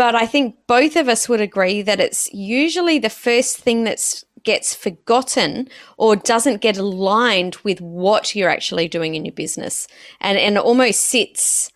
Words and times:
But 0.00 0.14
I 0.14 0.24
think 0.24 0.56
both 0.66 0.96
of 0.96 1.10
us 1.10 1.28
would 1.28 1.42
agree 1.42 1.82
that 1.82 2.00
it's 2.00 2.32
usually 2.32 2.98
the 2.98 3.10
first 3.10 3.58
thing 3.58 3.84
that 3.84 4.24
gets 4.44 4.74
forgotten 4.74 5.68
or 5.98 6.16
doesn't 6.16 6.62
get 6.62 6.78
aligned 6.78 7.56
with 7.64 7.82
what 7.82 8.34
you're 8.34 8.48
actually 8.48 8.88
doing 8.88 9.14
in 9.14 9.26
your 9.26 9.34
business 9.34 9.86
and, 10.22 10.38
and 10.38 10.56
almost 10.56 11.00
sits 11.00 11.70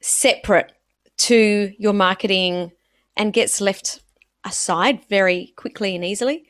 separate 0.00 0.72
to 1.18 1.70
your 1.78 1.92
marketing 1.92 2.72
and 3.14 3.34
gets 3.34 3.60
left 3.60 4.00
aside 4.42 5.04
very 5.10 5.52
quickly 5.56 5.94
and 5.94 6.02
easily. 6.02 6.49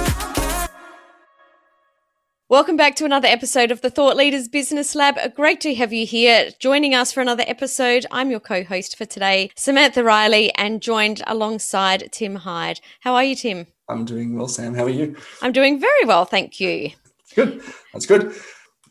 Welcome 2.51 2.75
back 2.75 2.97
to 2.97 3.05
another 3.05 3.29
episode 3.29 3.71
of 3.71 3.79
the 3.79 3.89
Thought 3.89 4.17
Leaders 4.17 4.49
Business 4.49 4.93
Lab. 4.93 5.17
Great 5.35 5.61
to 5.61 5.73
have 5.75 5.93
you 5.93 6.05
here 6.05 6.49
joining 6.59 6.93
us 6.93 7.13
for 7.13 7.21
another 7.21 7.45
episode. 7.47 8.05
I'm 8.11 8.29
your 8.29 8.41
co 8.41 8.61
host 8.61 8.97
for 8.97 9.05
today, 9.05 9.51
Samantha 9.55 10.03
Riley, 10.03 10.53
and 10.55 10.81
joined 10.81 11.21
alongside 11.27 12.11
Tim 12.11 12.35
Hyde. 12.35 12.81
How 12.99 13.15
are 13.15 13.23
you, 13.23 13.37
Tim? 13.37 13.67
I'm 13.87 14.03
doing 14.03 14.37
well, 14.37 14.49
Sam. 14.49 14.75
How 14.75 14.83
are 14.83 14.89
you? 14.89 15.15
I'm 15.41 15.53
doing 15.53 15.79
very 15.79 16.03
well, 16.03 16.25
thank 16.25 16.59
you. 16.59 16.91
Good. 17.35 17.61
That's 17.93 18.05
good. 18.05 18.35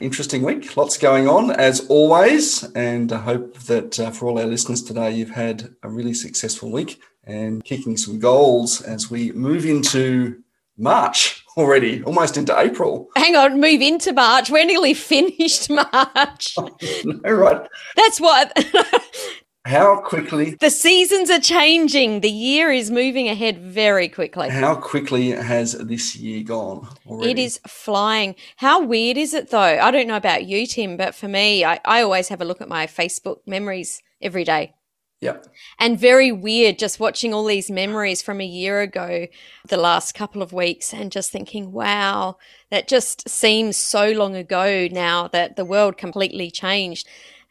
Interesting 0.01 0.41
week. 0.41 0.75
Lots 0.75 0.97
going 0.97 1.29
on, 1.29 1.51
as 1.51 1.87
always. 1.89 2.65
And 2.73 3.13
I 3.13 3.19
hope 3.19 3.59
that 3.65 4.01
uh, 4.01 4.11
for 4.11 4.27
all 4.27 4.39
our 4.39 4.47
listeners 4.47 4.83
today, 4.83 5.11
you've 5.11 5.33
had 5.33 5.75
a 5.83 5.91
really 5.91 6.15
successful 6.15 6.73
week 6.73 7.03
and 7.25 7.63
kicking 7.63 7.99
some 7.99 8.21
goals 8.21 8.81
as 8.81 9.11
we 9.11 9.33
move 9.33 9.67
into 9.67 10.43
March 10.79 11.40
already, 11.57 12.03
almost 12.05 12.37
into 12.37 12.59
April. 12.59 13.09
Hang 13.17 13.37
on, 13.37 13.61
move 13.61 13.81
into 13.81 14.13
March. 14.13 14.51
We're 14.51 14.65
nearly 14.65 14.95
finished 14.95 15.71
March. 15.71 16.57
no, 17.05 17.33
right. 17.33 17.67
That's 17.97 18.21
what. 18.21 18.53
How 19.67 20.01
quickly 20.01 20.57
the 20.59 20.71
seasons 20.71 21.29
are 21.29 21.39
changing. 21.39 22.23
The 22.23 22.31
year 22.31 22.71
is 22.71 22.91
moving 22.91 23.29
ahead 23.29 23.59
very 23.59 24.09
quickly. 24.09 24.49
How 24.49 24.75
quickly 24.75 25.33
has 25.33 25.73
this 25.73 26.17
year 26.17 26.43
gone 26.43 26.89
already? 27.07 27.33
It 27.33 27.39
is 27.39 27.61
flying. 27.67 28.37
How 28.57 28.83
weird 28.83 29.19
is 29.19 29.35
it 29.35 29.51
though? 29.51 29.59
I 29.59 29.91
don't 29.91 30.09
know 30.09 30.17
about 30.17 30.47
you, 30.47 30.67
Tim, 30.67 30.97
but 30.97 31.15
for 31.15 31.29
me, 31.29 31.63
I, 31.63 31.79
I 31.85 32.01
always 32.01 32.29
have 32.29 32.41
a 32.41 32.45
look 32.47 32.63
at 32.63 32.71
my 32.71 32.87
Facebook 32.87 33.41
memories 33.47 34.03
every 34.23 34.45
day. 34.45 34.73
Yep. 35.21 35.49
And 35.79 36.01
very 36.01 36.33
weird 36.33 36.79
just 36.79 36.99
watching 36.99 37.35
all 37.35 37.45
these 37.45 37.71
memories 37.71 38.23
from 38.23 38.41
a 38.41 38.47
year 38.47 38.81
ago, 38.81 39.27
the 39.69 39.77
last 39.77 40.15
couple 40.15 40.41
of 40.41 40.53
weeks, 40.53 40.95
and 40.95 41.13
just 41.13 41.31
thinking, 41.31 41.73
wow, 41.73 42.39
that 42.71 42.89
just 42.89 43.29
seems 43.29 43.77
so 43.77 44.13
long 44.13 44.35
ago 44.35 44.89
now 44.91 45.29
that 45.29 45.57
the 45.57 45.65
world 45.65 45.99
completely 45.99 46.51
changed. 46.51 47.07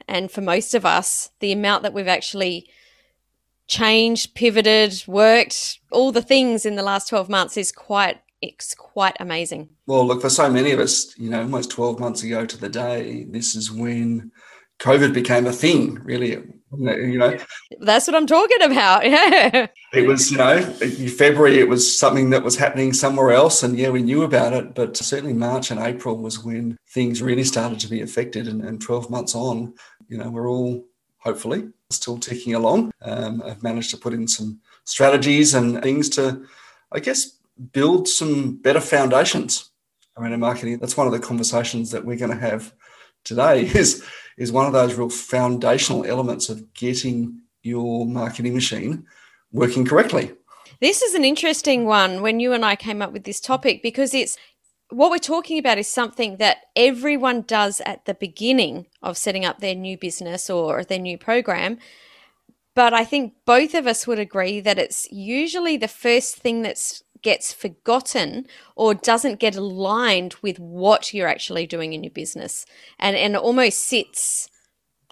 And 0.08 0.32
for 0.32 0.42
most 0.42 0.74
of 0.74 0.84
us, 0.84 1.30
the 1.40 1.52
amount 1.52 1.84
that 1.84 1.94
we've 1.94 2.08
actually 2.08 2.68
changed, 3.68 4.34
pivoted, 4.34 5.04
worked, 5.06 5.80
all 5.92 6.12
the 6.12 6.24
things 6.24 6.66
in 6.66 6.76
the 6.76 6.82
last 6.82 7.08
12 7.10 7.30
months 7.30 7.56
is 7.56 7.72
quite 7.72 8.20
it's 8.42 8.74
quite 8.74 9.18
amazing. 9.20 9.68
Well, 9.86 10.08
look, 10.08 10.22
for 10.22 10.30
so 10.30 10.50
many 10.50 10.72
of 10.72 10.80
us, 10.80 11.14
you 11.20 11.30
know, 11.30 11.42
almost 11.42 11.72
12 11.72 12.00
months 12.00 12.24
ago 12.24 12.46
to 12.46 12.58
the 12.58 12.70
day, 12.70 13.26
this 13.30 13.54
is 13.54 13.70
when 13.70 14.32
COVID 14.80 15.14
became 15.14 15.46
a 15.46 15.52
thing, 15.52 15.96
really. 16.04 16.42
You 16.78 17.18
know, 17.18 17.38
that's 17.80 18.08
what 18.08 18.16
I'm 18.16 18.28
talking 18.28 18.62
about. 18.62 19.04
Yeah. 19.10 19.68
It 19.92 20.08
was, 20.08 20.30
you 20.30 20.38
know, 20.38 20.58
in 20.82 21.08
February, 21.08 21.58
it 21.58 21.68
was 21.68 21.98
something 21.98 22.30
that 22.30 22.44
was 22.44 22.56
happening 22.56 22.94
somewhere 22.94 23.32
else. 23.32 23.64
And 23.64 23.78
yeah, 23.78 23.90
we 23.90 24.04
knew 24.04 24.22
about 24.22 24.54
it. 24.54 24.76
But 24.76 24.96
certainly 24.96 25.34
March 25.34 25.72
and 25.72 25.80
April 25.80 26.18
was 26.18 26.44
when 26.44 26.78
things 26.90 27.24
really 27.24 27.44
started 27.44 27.80
to 27.80 27.88
be 27.88 28.02
affected. 28.02 28.48
And, 28.48 28.64
and 28.64 28.80
12 28.80 29.10
months 29.10 29.34
on, 29.34 29.74
you 30.08 30.18
know, 30.18 30.30
we're 30.30 30.48
all 30.48 30.86
hopefully 31.18 31.70
still 31.90 32.20
ticking 32.20 32.54
along. 32.54 32.92
Um, 33.02 33.42
I've 33.44 33.64
managed 33.64 33.90
to 33.92 33.98
put 33.98 34.14
in 34.14 34.28
some 34.28 34.60
strategies 34.84 35.54
and 35.54 35.82
things 35.82 36.10
to, 36.10 36.46
I 36.92 37.00
guess, 37.00 37.38
build 37.72 38.08
some 38.08 38.58
better 38.58 38.82
foundations 38.82 39.72
around 40.18 40.40
marketing. 40.40 40.78
That's 40.80 40.98
one 40.98 41.08
of 41.08 41.14
the 41.14 41.20
conversations 41.20 41.92
that 41.92 42.06
we're 42.06 42.18
going 42.18 42.32
to 42.32 42.38
have 42.38 42.74
today 43.24 43.66
is 43.76 44.04
is 44.40 44.52
one 44.52 44.66
of 44.66 44.74
those 44.74 44.96
real 44.96 45.10
foundational 45.10 46.06
elements 46.06 46.50
of 46.50 46.74
getting 46.74 47.42
your 47.62 48.08
marketing 48.08 48.56
machine 48.56 49.06
working 49.52 49.86
correctly. 49.86 50.32
This 50.80 51.02
is 51.02 51.14
an 51.14 51.26
interesting 51.26 51.86
one 51.86 52.22
when 52.22 52.40
you 52.40 52.54
and 52.54 52.64
I 52.64 52.78
came 52.78 53.02
up 53.02 53.12
with 53.12 53.26
this 53.26 53.42
topic 53.42 53.84
because 53.84 54.14
it's 54.14 54.38
what 54.90 55.12
we're 55.12 55.20
talking 55.20 55.60
about 55.60 55.78
is 55.78 55.88
something 55.88 56.38
that 56.38 56.58
everyone 56.76 57.42
does 57.42 57.82
at 57.86 58.06
the 58.06 58.14
beginning 58.14 58.88
of 59.04 59.18
setting 59.18 59.46
up 59.46 59.60
their 59.60 59.76
new 59.76 59.98
business 59.98 60.50
or 60.50 60.84
their 60.84 61.00
new 61.00 61.18
program. 61.18 61.78
But 62.76 62.94
I 62.94 63.04
think 63.04 63.34
both 63.46 63.76
of 63.76 63.86
us 63.86 64.08
would 64.08 64.20
agree 64.20 64.62
that 64.62 64.80
it's 64.80 65.06
usually 65.12 65.76
the 65.76 65.90
first 65.90 66.38
thing 66.38 66.62
that's 66.62 67.04
gets 67.22 67.54
forgotten 67.54 68.46
or 68.76 68.94
doesn't 68.94 69.40
get 69.40 69.56
aligned 69.56 70.36
with 70.42 70.60
what 70.60 71.14
you're 71.14 71.28
actually 71.28 71.68
doing 71.68 71.94
in 71.94 72.04
your 72.04 72.12
business 72.12 72.66
and 73.00 73.16
and 73.16 73.36
almost 73.36 73.80
sits 73.80 74.50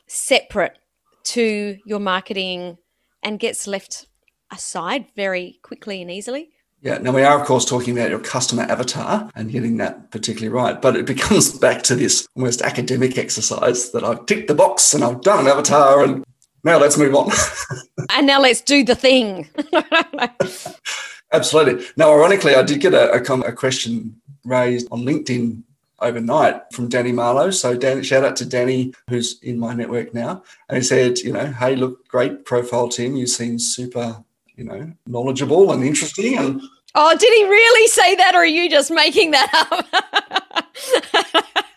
separate 0.07 0.77
to 1.23 1.77
your 1.85 1.99
marketing 1.99 2.77
and 3.21 3.39
gets 3.39 3.67
left 3.67 4.07
aside 4.51 5.05
very 5.15 5.59
quickly 5.61 6.01
and 6.01 6.09
easily 6.09 6.49
yeah, 6.81 6.99
now 6.99 7.11
we 7.11 7.23
are, 7.23 7.39
of 7.39 7.47
course, 7.47 7.65
talking 7.65 7.97
about 7.97 8.11
your 8.11 8.19
customer 8.19 8.61
avatar 8.63 9.31
and 9.35 9.51
getting 9.51 9.77
that 9.77 10.11
particularly 10.11 10.49
right. 10.49 10.79
But 10.79 10.95
it 10.95 11.05
becomes 11.05 11.57
back 11.59 11.81
to 11.83 11.95
this 11.95 12.27
almost 12.35 12.61
academic 12.61 13.17
exercise 13.17 13.91
that 13.91 14.03
I've 14.03 14.25
ticked 14.27 14.47
the 14.47 14.53
box 14.53 14.93
and 14.93 15.03
I've 15.03 15.21
done 15.21 15.39
an 15.39 15.47
avatar 15.47 16.03
and 16.03 16.23
now 16.63 16.77
let's 16.77 16.97
move 16.97 17.15
on. 17.15 17.31
and 18.11 18.27
now 18.27 18.39
let's 18.39 18.61
do 18.61 18.83
the 18.83 18.95
thing. 18.95 19.49
Absolutely. 21.33 21.85
Now, 21.97 22.11
ironically, 22.13 22.55
I 22.55 22.63
did 22.63 22.79
get 22.79 22.93
a, 22.93 23.13
a, 23.13 23.39
a, 23.41 23.51
question 23.51 24.21
raised 24.45 24.87
on 24.91 25.01
LinkedIn 25.01 25.61
overnight 25.99 26.61
from 26.71 26.87
Danny 26.87 27.11
Marlowe. 27.11 27.51
So, 27.51 27.75
Danny, 27.75 28.03
shout 28.03 28.23
out 28.23 28.35
to 28.37 28.45
Danny, 28.45 28.93
who's 29.09 29.39
in 29.41 29.59
my 29.59 29.73
network 29.73 30.13
now. 30.13 30.43
And 30.69 30.77
he 30.77 30.83
said, 30.83 31.19
you 31.19 31.33
know, 31.33 31.47
hey, 31.47 31.75
look, 31.75 32.07
great 32.07 32.45
profile, 32.45 32.87
Tim. 32.87 33.15
You 33.15 33.27
seem 33.27 33.59
super, 33.59 34.23
you 34.55 34.63
know, 34.63 34.91
knowledgeable 35.05 35.71
and 35.71 35.83
interesting. 35.83 36.37
And 36.37 36.61
oh, 36.95 37.17
did 37.17 37.33
he 37.33 37.43
really 37.43 37.87
say 37.87 38.15
that, 38.15 38.33
or 38.33 38.39
are 38.39 38.45
you 38.45 38.69
just 38.69 38.89
making 38.91 39.31
that 39.31 39.51
up? 39.53 39.85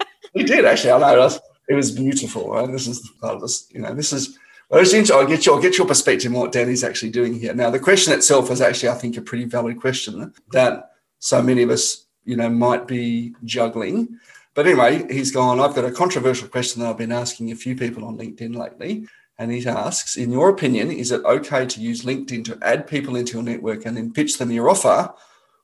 he 0.34 0.44
did 0.44 0.64
actually. 0.64 0.92
I 0.92 0.98
know 0.98 1.14
it 1.14 1.18
was, 1.18 1.40
it 1.68 1.74
was 1.74 1.90
beautiful. 1.90 2.52
Right? 2.52 2.70
This 2.70 2.86
is 2.86 3.08
part 3.20 3.34
of 3.34 3.40
this. 3.40 3.68
You 3.72 3.80
know, 3.80 3.94
this 3.94 4.12
is 4.12 4.38
well, 4.70 4.84
I'll 4.84 5.26
get 5.26 5.47
your 5.47 5.56
I'll 5.56 5.62
get 5.62 5.76
your 5.76 5.86
perspective 5.86 6.32
on 6.32 6.41
what 6.41 6.53
Danny's 6.53 6.84
actually 6.84 7.10
doing 7.10 7.38
here. 7.38 7.53
Now, 7.53 7.70
the 7.70 7.81
question 7.81 8.12
itself 8.12 8.50
is 8.50 8.60
actually, 8.60 8.91
I 8.91 8.94
think, 8.94 9.16
a 9.16 9.22
pretty 9.22 9.44
valid 9.44 9.81
question 9.81 10.22
eh? 10.22 10.26
that 10.53 10.92
so 11.19 11.42
many 11.42 11.62
of 11.62 11.70
us, 11.70 12.06
you 12.25 12.36
know, 12.36 12.48
might 12.48 12.86
be 12.86 13.34
juggling. 13.44 14.20
But 14.54 14.66
anyway, 14.66 15.12
he's 15.12 15.32
gone. 15.32 15.59
I've 15.59 15.75
got 15.75 15.84
a 15.84 15.91
controversial 15.91 16.48
question 16.48 16.82
that 16.82 16.88
I've 16.88 16.98
been 16.98 17.12
asking 17.12 17.50
a 17.50 17.56
few 17.56 17.75
people 17.75 18.04
on 18.04 18.16
LinkedIn 18.16 18.54
lately. 18.54 19.06
And 19.38 19.50
he 19.50 19.66
asks, 19.66 20.16
in 20.16 20.30
your 20.30 20.50
opinion, 20.50 20.91
is 20.91 21.12
it 21.12 21.25
okay 21.25 21.64
to 21.64 21.80
use 21.80 22.04
LinkedIn 22.04 22.44
to 22.44 22.59
add 22.60 22.86
people 22.86 23.16
into 23.16 23.32
your 23.32 23.42
network 23.42 23.86
and 23.86 23.97
then 23.97 24.12
pitch 24.12 24.39
them 24.39 24.50
your 24.50 24.68
offer? 24.68 25.12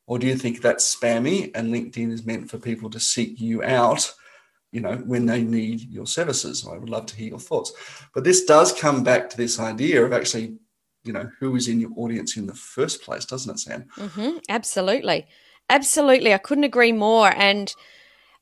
Or 0.07 0.19
do 0.19 0.27
you 0.27 0.37
think 0.37 0.63
that's 0.63 0.97
spammy 0.97 1.51
and 1.55 1.73
LinkedIn 1.73 2.11
is 2.11 2.25
meant 2.25 2.51
for 2.51 2.59
people 2.59 2.89
to 2.91 2.99
seek 2.99 3.41
you 3.41 3.63
out 3.63 4.15
you 4.77 4.83
know, 4.83 4.97
when 5.07 5.25
they 5.25 5.43
need 5.43 5.81
your 5.91 6.07
services. 6.07 6.69
I 6.71 6.77
would 6.77 6.91
love 6.91 7.07
to 7.07 7.17
hear 7.17 7.31
your 7.31 7.39
thoughts. 7.39 7.73
But 8.13 8.25
this 8.25 8.45
does 8.45 8.79
come 8.79 9.03
back 9.03 9.31
to 9.31 9.37
this 9.39 9.59
idea 9.59 10.05
of 10.05 10.13
actually, 10.13 10.59
you 11.03 11.15
know, 11.15 11.31
who 11.41 11.57
is 11.57 11.67
in 11.67 11.81
your 11.81 11.93
audience 11.97 12.37
in 12.37 12.47
the 12.47 12.53
first 12.53 13.01
place, 13.01 13.25
doesn't 13.25 13.55
it, 13.55 13.59
Sam? 13.59 13.87
Mm-hmm. 13.97 14.37
Absolutely. 14.51 15.29
Absolutely. 15.71 16.35
I 16.35 16.39
couldn't 16.39 16.65
agree 16.65 16.93
more. 16.93 17.33
And 17.35 17.75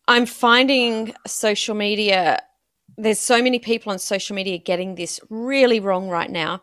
I'm 0.08 0.26
finding 0.26 1.14
social 1.24 1.76
media, 1.76 2.42
there's 2.98 3.20
so 3.20 3.40
many 3.40 3.60
people 3.60 3.92
on 3.92 4.00
social 4.00 4.34
media 4.34 4.58
getting 4.58 4.96
this 4.96 5.20
really 5.30 5.78
wrong 5.78 6.08
right 6.08 6.30
now. 6.30 6.62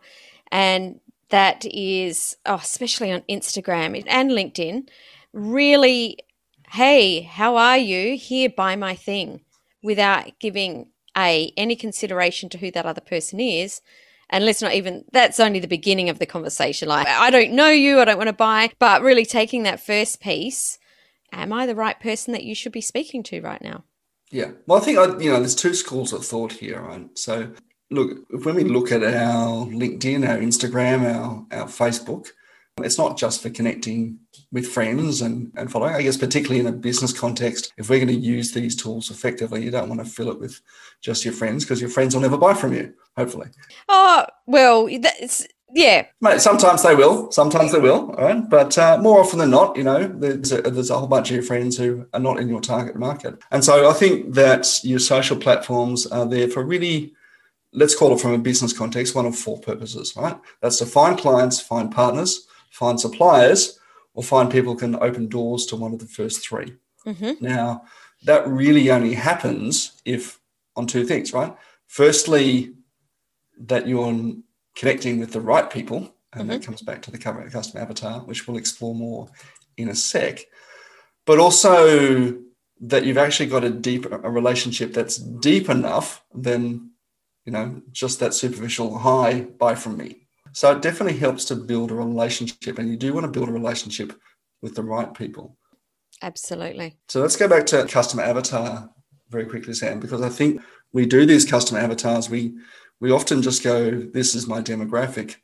And 0.52 1.00
that 1.30 1.64
is, 1.64 2.36
oh, 2.46 2.56
especially 2.56 3.10
on 3.10 3.22
Instagram 3.30 4.04
and 4.06 4.32
LinkedIn, 4.32 4.90
really, 5.32 6.18
hey, 6.72 7.22
how 7.22 7.56
are 7.56 7.78
you? 7.78 8.18
Here, 8.18 8.50
buy 8.50 8.76
my 8.76 8.96
thing 8.96 9.40
without 9.82 10.40
giving 10.40 10.88
a 11.18 11.52
any 11.58 11.76
consideration 11.76 12.50
to 12.50 12.58
who 12.58 12.72
that 12.72 12.86
other 12.86 13.02
person 13.02 13.40
is 13.40 13.82
And 14.32 14.46
let's 14.46 14.62
not 14.62 14.74
even, 14.74 15.04
that's 15.12 15.40
only 15.40 15.60
the 15.60 15.68
beginning 15.68 16.10
of 16.10 16.20
the 16.20 16.26
conversation. 16.26 16.88
Like, 16.88 17.08
I 17.08 17.30
don't 17.30 17.52
know 17.52 17.70
you, 17.70 18.00
I 18.00 18.06
don't 18.06 18.18
want 18.18 18.30
to 18.30 18.34
buy, 18.34 18.72
but 18.80 19.02
really 19.02 19.26
taking 19.26 19.64
that 19.64 19.82
first 19.82 20.22
piece, 20.22 20.80
am 21.34 21.52
I 21.52 21.66
the 21.66 21.76
right 21.76 22.00
person 22.00 22.32
that 22.32 22.44
you 22.44 22.56
should 22.56 22.72
be 22.72 22.82
speaking 22.82 23.24
to 23.24 23.42
right 23.42 23.62
now? 23.62 23.84
Yeah. 24.32 24.52
Well, 24.66 24.82
I 24.82 24.86
think, 24.86 24.98
I, 24.98 25.18
you 25.20 25.32
know, 25.32 25.40
there's 25.40 25.56
two 25.56 25.74
schools 25.74 26.14
of 26.14 26.26
thought 26.26 26.54
here, 26.54 26.82
right? 26.82 27.10
So, 27.16 27.52
look, 27.90 28.20
when 28.30 28.56
we 28.56 28.64
look 28.64 28.94
at 28.94 29.04
our 29.04 29.66
LinkedIn, 29.66 30.28
our 30.28 30.38
Instagram, 30.38 31.04
our, 31.14 31.46
our 31.52 31.68
Facebook, 31.68 32.30
it's 32.78 32.98
not 32.98 33.18
just 33.18 33.42
for 33.42 33.50
connecting 33.50 34.20
with 34.52 34.68
friends 34.68 35.22
and, 35.22 35.52
and 35.56 35.72
following. 35.72 35.96
I 35.96 36.02
guess, 36.02 36.18
particularly 36.18 36.60
in 36.60 36.68
a 36.68 36.72
business 36.72 37.18
context, 37.18 37.74
if 37.78 37.90
we're 37.90 38.04
going 38.04 38.08
to 38.08 38.14
use 38.14 38.52
these 38.52 38.76
tools 38.76 39.12
effectively, 39.12 39.64
you 39.64 39.72
don't 39.72 39.90
want 39.90 40.04
to 40.04 40.10
fill 40.10 40.30
it 40.30 40.40
with 40.40 40.62
just 41.02 41.26
your 41.26 41.34
friends 41.34 41.64
because 41.64 41.82
your 41.82 41.90
friends 41.90 42.14
will 42.14 42.22
never 42.22 42.38
buy 42.38 42.54
from 42.54 42.74
you, 42.74 42.94
hopefully. 43.18 43.50
Oh, 43.90 44.26
well, 44.46 44.90
that's. 45.00 45.48
Yeah, 45.74 46.08
Mate, 46.20 46.42
sometimes 46.42 46.84
they 46.84 46.96
will. 46.96 47.32
Sometimes 47.32 47.72
they 47.72 47.80
will. 47.80 48.12
All 48.12 48.26
right, 48.26 48.50
but 48.50 48.78
uh, 48.78 48.98
more 48.98 49.22
often 49.22 49.40
than 49.40 49.52
not, 49.52 49.78
you 49.78 49.86
know, 49.86 50.06
there's 50.06 50.52
a, 50.52 50.64
there's 50.64 50.90
a 50.90 50.98
whole 50.98 51.08
bunch 51.08 51.30
of 51.30 51.36
your 51.36 51.44
friends 51.44 51.78
who 51.78 52.06
are 52.14 52.20
not 52.20 52.42
in 52.42 52.50
your 52.50 52.60
target 52.60 52.98
market, 52.98 53.42
and 53.52 53.64
so 53.64 53.90
I 53.90 53.94
think 53.94 54.34
that 54.34 54.82
your 54.84 55.00
social 55.00 55.38
platforms 55.38 56.06
are 56.08 56.26
there 56.26 56.50
for 56.50 56.66
really 56.66 57.14
let's 57.74 57.96
call 57.96 58.14
it 58.14 58.20
from 58.20 58.34
a 58.34 58.38
business 58.38 58.74
context, 58.74 59.16
one 59.16 59.26
of 59.26 59.34
four 59.34 59.60
purposes, 59.60 60.14
right? 60.18 60.38
That's 60.62 60.78
to 60.80 60.86
find 60.86 61.18
clients, 61.18 61.62
find 61.62 61.90
partners, 61.90 62.48
find 62.72 63.00
suppliers, 63.00 63.80
or 64.14 64.24
find 64.24 64.52
people 64.52 64.76
can 64.76 64.96
open 64.96 65.28
doors 65.28 65.66
to 65.68 65.76
one 65.76 65.94
of 65.94 66.00
the 66.00 66.06
first 66.06 66.48
3 66.48 66.74
mm-hmm. 67.06 67.32
Now, 67.40 67.84
that 68.24 68.48
really 68.48 68.92
only 68.92 69.14
happens 69.14 70.02
if 70.06 70.40
on 70.76 70.88
two 70.88 71.06
things, 71.06 71.34
right? 71.34 71.56
Firstly, 71.88 72.74
that 73.60 73.88
you're 73.88 74.34
connecting 74.76 75.20
with 75.20 75.32
the 75.32 75.42
right 75.42 75.70
people, 75.70 76.16
and 76.34 76.44
mm-hmm. 76.44 76.50
that 76.50 76.64
comes 76.64 76.82
back 76.82 77.02
to 77.04 77.12
the 77.12 77.18
customer 77.18 77.82
avatar, 77.82 78.22
which 78.22 78.48
we'll 78.48 78.58
explore 78.58 78.96
more 78.96 79.30
in 79.78 79.90
a 79.90 79.96
sec. 79.96 80.46
But 81.26 81.40
also 81.40 82.38
that 82.82 83.06
you've 83.06 83.18
actually 83.18 83.48
got 83.48 83.64
a 83.64 83.70
deep 83.70 84.12
a 84.12 84.30
relationship 84.30 84.94
that's 84.94 85.18
deep 85.18 85.70
enough 85.70 86.24
than 86.34 86.92
you 87.46 87.52
know 87.52 87.82
just 87.92 88.20
that 88.20 88.34
superficial 88.34 88.98
hi 88.98 89.42
buy 89.42 89.76
from 89.76 89.98
me 89.98 90.21
so 90.52 90.72
it 90.72 90.82
definitely 90.82 91.18
helps 91.18 91.46
to 91.46 91.56
build 91.56 91.92
a 91.92 91.96
relationship, 91.96 92.80
and 92.80 92.90
you 92.90 92.98
do 92.98 93.14
want 93.14 93.26
to 93.26 93.32
build 93.32 93.50
a 93.50 93.54
relationship 93.54 94.14
with 94.62 94.76
the 94.76 94.84
right 94.84 95.14
people. 95.14 95.58
Absolutely. 96.22 96.98
So 97.08 97.22
let's 97.22 97.36
go 97.36 97.48
back 97.48 97.66
to 97.68 97.86
customer 97.86 98.24
avatar 98.24 98.90
very 99.30 99.46
quickly, 99.46 99.74
Sam, 99.74 100.00
because 100.00 100.22
I 100.22 100.30
think 100.30 100.62
we 100.94 101.06
do 101.06 101.26
these 101.26 101.46
customer 101.46 101.80
avatars. 101.80 102.30
We 102.30 102.54
we 103.00 103.12
often 103.12 103.42
just 103.42 103.64
go, 103.64 103.92
"This 103.92 104.36
is 104.36 104.48
my 104.48 104.62
demographic," 104.62 105.38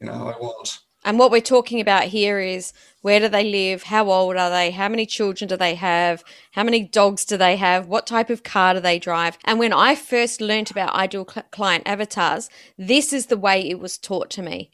you 0.00 0.06
know. 0.06 0.28
I 0.28 0.38
want 0.38 0.78
and 1.04 1.18
what 1.18 1.30
we're 1.30 1.40
talking 1.40 1.80
about 1.80 2.04
here 2.04 2.38
is 2.38 2.72
where 3.00 3.18
do 3.18 3.28
they 3.28 3.44
live? 3.44 3.84
How 3.84 4.08
old 4.10 4.36
are 4.36 4.50
they? 4.50 4.70
How 4.70 4.88
many 4.88 5.04
children 5.04 5.48
do 5.48 5.56
they 5.56 5.74
have? 5.74 6.22
How 6.52 6.62
many 6.62 6.82
dogs 6.84 7.24
do 7.24 7.36
they 7.36 7.56
have? 7.56 7.88
What 7.88 8.06
type 8.06 8.30
of 8.30 8.44
car 8.44 8.74
do 8.74 8.80
they 8.80 9.00
drive? 9.00 9.36
And 9.44 9.58
when 9.58 9.72
I 9.72 9.96
first 9.96 10.40
learned 10.40 10.70
about 10.70 10.94
ideal 10.94 11.24
client 11.24 11.82
avatars, 11.86 12.48
this 12.78 13.12
is 13.12 13.26
the 13.26 13.36
way 13.36 13.68
it 13.68 13.80
was 13.80 13.98
taught 13.98 14.30
to 14.30 14.42
me. 14.42 14.70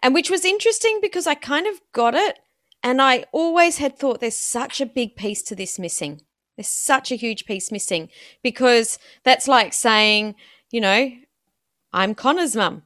And 0.00 0.14
which 0.14 0.30
was 0.30 0.44
interesting 0.44 1.00
because 1.02 1.26
I 1.26 1.34
kind 1.34 1.66
of 1.66 1.80
got 1.92 2.14
it. 2.14 2.38
And 2.82 3.02
I 3.02 3.24
always 3.32 3.78
had 3.78 3.98
thought 3.98 4.20
there's 4.20 4.38
such 4.38 4.80
a 4.80 4.86
big 4.86 5.16
piece 5.16 5.42
to 5.42 5.56
this 5.56 5.78
missing. 5.78 6.22
There's 6.56 6.68
such 6.68 7.10
a 7.10 7.16
huge 7.16 7.44
piece 7.44 7.72
missing 7.72 8.08
because 8.42 8.98
that's 9.24 9.48
like 9.48 9.72
saying, 9.72 10.36
you 10.70 10.80
know, 10.80 11.10
I'm 11.92 12.14
Connor's 12.14 12.54
mum 12.54 12.84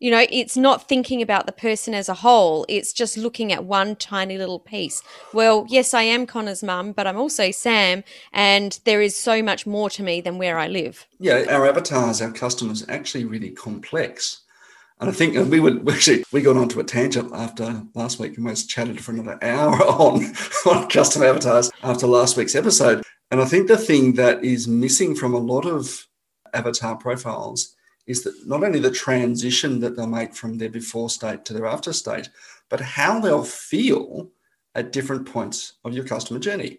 you 0.00 0.10
know, 0.10 0.26
it's 0.30 0.56
not 0.56 0.88
thinking 0.88 1.20
about 1.20 1.44
the 1.44 1.52
person 1.52 1.92
as 1.92 2.08
a 2.08 2.14
whole. 2.14 2.64
It's 2.68 2.92
just 2.92 3.18
looking 3.18 3.52
at 3.52 3.64
one 3.64 3.96
tiny 3.96 4.38
little 4.38 4.58
piece. 4.58 5.02
Well, 5.34 5.66
yes, 5.68 5.92
I 5.92 6.02
am 6.02 6.26
Connor's 6.26 6.62
mum, 6.62 6.92
but 6.92 7.06
I'm 7.06 7.18
also 7.18 7.50
Sam, 7.50 8.02
and 8.32 8.80
there 8.86 9.02
is 9.02 9.14
so 9.14 9.42
much 9.42 9.66
more 9.66 9.90
to 9.90 10.02
me 10.02 10.22
than 10.22 10.38
where 10.38 10.58
I 10.58 10.68
live. 10.68 11.06
Yeah, 11.18 11.44
our 11.50 11.68
avatars, 11.68 12.22
our 12.22 12.32
customers, 12.32 12.84
actually 12.88 13.26
really 13.26 13.50
complex. 13.50 14.40
And 15.00 15.10
I 15.10 15.12
think 15.12 15.36
we 15.50 15.60
would 15.60 15.88
actually 15.92 16.24
we 16.32 16.40
got 16.40 16.56
onto 16.56 16.80
a 16.80 16.84
tangent 16.84 17.32
after 17.34 17.82
last 17.94 18.18
week. 18.18 18.32
We 18.32 18.38
almost 18.38 18.70
chatted 18.70 19.04
for 19.04 19.12
another 19.12 19.38
hour 19.42 19.76
on, 19.84 20.24
on 20.66 20.88
custom 20.88 21.22
avatars 21.22 21.70
after 21.82 22.06
last 22.06 22.38
week's 22.38 22.54
episode. 22.54 23.02
And 23.30 23.40
I 23.40 23.44
think 23.44 23.68
the 23.68 23.76
thing 23.76 24.14
that 24.14 24.42
is 24.42 24.66
missing 24.66 25.14
from 25.14 25.34
a 25.34 25.38
lot 25.38 25.66
of 25.66 26.06
avatar 26.52 26.96
profiles 26.96 27.76
is 28.06 28.22
that 28.24 28.46
not 28.46 28.64
only 28.64 28.80
the 28.80 28.90
transition 28.90 29.80
that 29.80 29.96
they'll 29.96 30.06
make 30.06 30.34
from 30.34 30.58
their 30.58 30.68
before 30.68 31.10
state 31.10 31.44
to 31.44 31.52
their 31.52 31.66
after 31.66 31.92
state, 31.92 32.28
but 32.68 32.80
how 32.80 33.20
they'll 33.20 33.44
feel 33.44 34.30
at 34.74 34.92
different 34.92 35.26
points 35.26 35.74
of 35.84 35.94
your 35.94 36.04
customer 36.04 36.38
journey. 36.38 36.78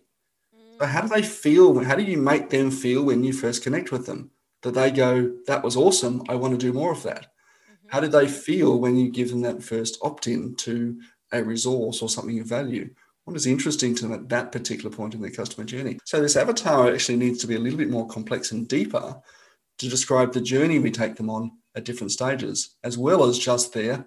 So, 0.79 0.85
how 0.85 1.01
do 1.01 1.07
they 1.07 1.21
feel? 1.21 1.83
How 1.83 1.95
do 1.95 2.03
you 2.03 2.17
make 2.17 2.49
them 2.49 2.71
feel 2.71 3.03
when 3.03 3.23
you 3.23 3.33
first 3.33 3.63
connect 3.63 3.91
with 3.91 4.05
them? 4.05 4.31
That 4.63 4.73
they 4.73 4.91
go, 4.91 5.31
That 5.47 5.63
was 5.63 5.75
awesome. 5.75 6.23
I 6.29 6.35
want 6.35 6.53
to 6.53 6.65
do 6.65 6.73
more 6.73 6.91
of 6.91 7.03
that. 7.03 7.27
Mm-hmm. 7.27 7.87
How 7.89 7.99
do 7.99 8.07
they 8.07 8.27
feel 8.27 8.79
when 8.79 8.97
you 8.97 9.11
give 9.11 9.29
them 9.29 9.41
that 9.41 9.61
first 9.61 9.99
opt 10.01 10.27
in 10.27 10.55
to 10.55 10.99
a 11.31 11.43
resource 11.43 12.01
or 12.01 12.09
something 12.09 12.39
of 12.39 12.47
value? 12.47 12.89
What 13.25 13.35
is 13.35 13.45
interesting 13.45 13.93
to 13.95 14.03
them 14.03 14.13
at 14.13 14.29
that 14.29 14.51
particular 14.51 14.89
point 14.89 15.13
in 15.13 15.21
their 15.21 15.29
customer 15.29 15.65
journey? 15.65 15.99
So, 16.05 16.19
this 16.19 16.35
avatar 16.35 16.91
actually 16.91 17.17
needs 17.17 17.39
to 17.41 17.47
be 17.47 17.55
a 17.55 17.59
little 17.59 17.77
bit 17.77 17.89
more 17.89 18.07
complex 18.07 18.51
and 18.51 18.67
deeper 18.67 19.21
to 19.81 19.89
describe 19.89 20.33
the 20.33 20.41
journey 20.41 20.79
we 20.79 20.91
take 20.91 21.15
them 21.15 21.29
on 21.29 21.51
at 21.75 21.85
different 21.85 22.11
stages, 22.11 22.75
as 22.83 22.97
well 22.97 23.23
as 23.25 23.37
just 23.37 23.73
their, 23.73 24.05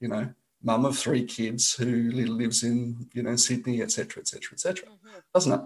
you 0.00 0.08
know, 0.08 0.28
mum 0.62 0.84
of 0.84 0.96
three 0.96 1.24
kids 1.24 1.74
who 1.74 2.10
lives 2.12 2.62
in, 2.62 3.08
you 3.12 3.22
know, 3.22 3.36
Sydney, 3.36 3.82
etc., 3.82 4.20
etc., 4.20 4.52
etc. 4.52 4.88
Doesn't 5.34 5.52
it? 5.52 5.60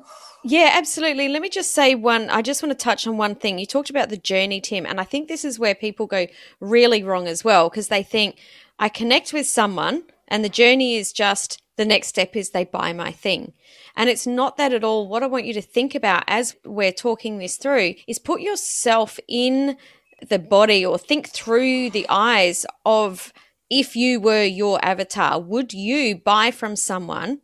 Yeah, 0.44 0.70
absolutely. 0.72 1.28
Let 1.28 1.42
me 1.42 1.48
just 1.48 1.72
say 1.72 1.94
one. 1.94 2.30
I 2.30 2.42
just 2.42 2.62
want 2.62 2.70
to 2.78 2.84
touch 2.84 3.06
on 3.06 3.16
one 3.16 3.34
thing. 3.34 3.58
You 3.58 3.66
talked 3.66 3.90
about 3.90 4.08
the 4.08 4.16
journey, 4.16 4.60
Tim, 4.60 4.86
and 4.86 5.00
I 5.00 5.04
think 5.04 5.28
this 5.28 5.44
is 5.44 5.58
where 5.58 5.74
people 5.74 6.06
go 6.06 6.26
really 6.60 7.02
wrong 7.02 7.28
as 7.28 7.44
well 7.44 7.68
because 7.68 7.88
they 7.88 8.02
think 8.02 8.36
I 8.78 8.88
connect 8.88 9.32
with 9.32 9.46
someone 9.46 10.04
and 10.28 10.44
the 10.44 10.48
journey 10.48 10.96
is 10.96 11.12
just 11.12 11.62
the 11.80 11.86
next 11.86 12.08
step 12.08 12.36
is 12.36 12.50
they 12.50 12.64
buy 12.64 12.92
my 12.92 13.10
thing. 13.10 13.54
And 13.96 14.10
it's 14.10 14.26
not 14.26 14.58
that 14.58 14.74
at 14.74 14.84
all. 14.84 15.08
What 15.08 15.22
I 15.22 15.26
want 15.26 15.46
you 15.46 15.54
to 15.54 15.62
think 15.62 15.94
about 15.94 16.24
as 16.26 16.54
we're 16.62 16.92
talking 16.92 17.38
this 17.38 17.56
through 17.56 17.94
is 18.06 18.18
put 18.18 18.42
yourself 18.42 19.18
in 19.26 19.78
the 20.28 20.38
body 20.38 20.84
or 20.84 20.98
think 20.98 21.30
through 21.30 21.88
the 21.88 22.04
eyes 22.10 22.66
of 22.84 23.32
if 23.70 23.96
you 23.96 24.20
were 24.20 24.44
your 24.44 24.78
avatar, 24.84 25.40
would 25.40 25.72
you 25.72 26.16
buy 26.16 26.50
from 26.50 26.76
someone 26.76 27.40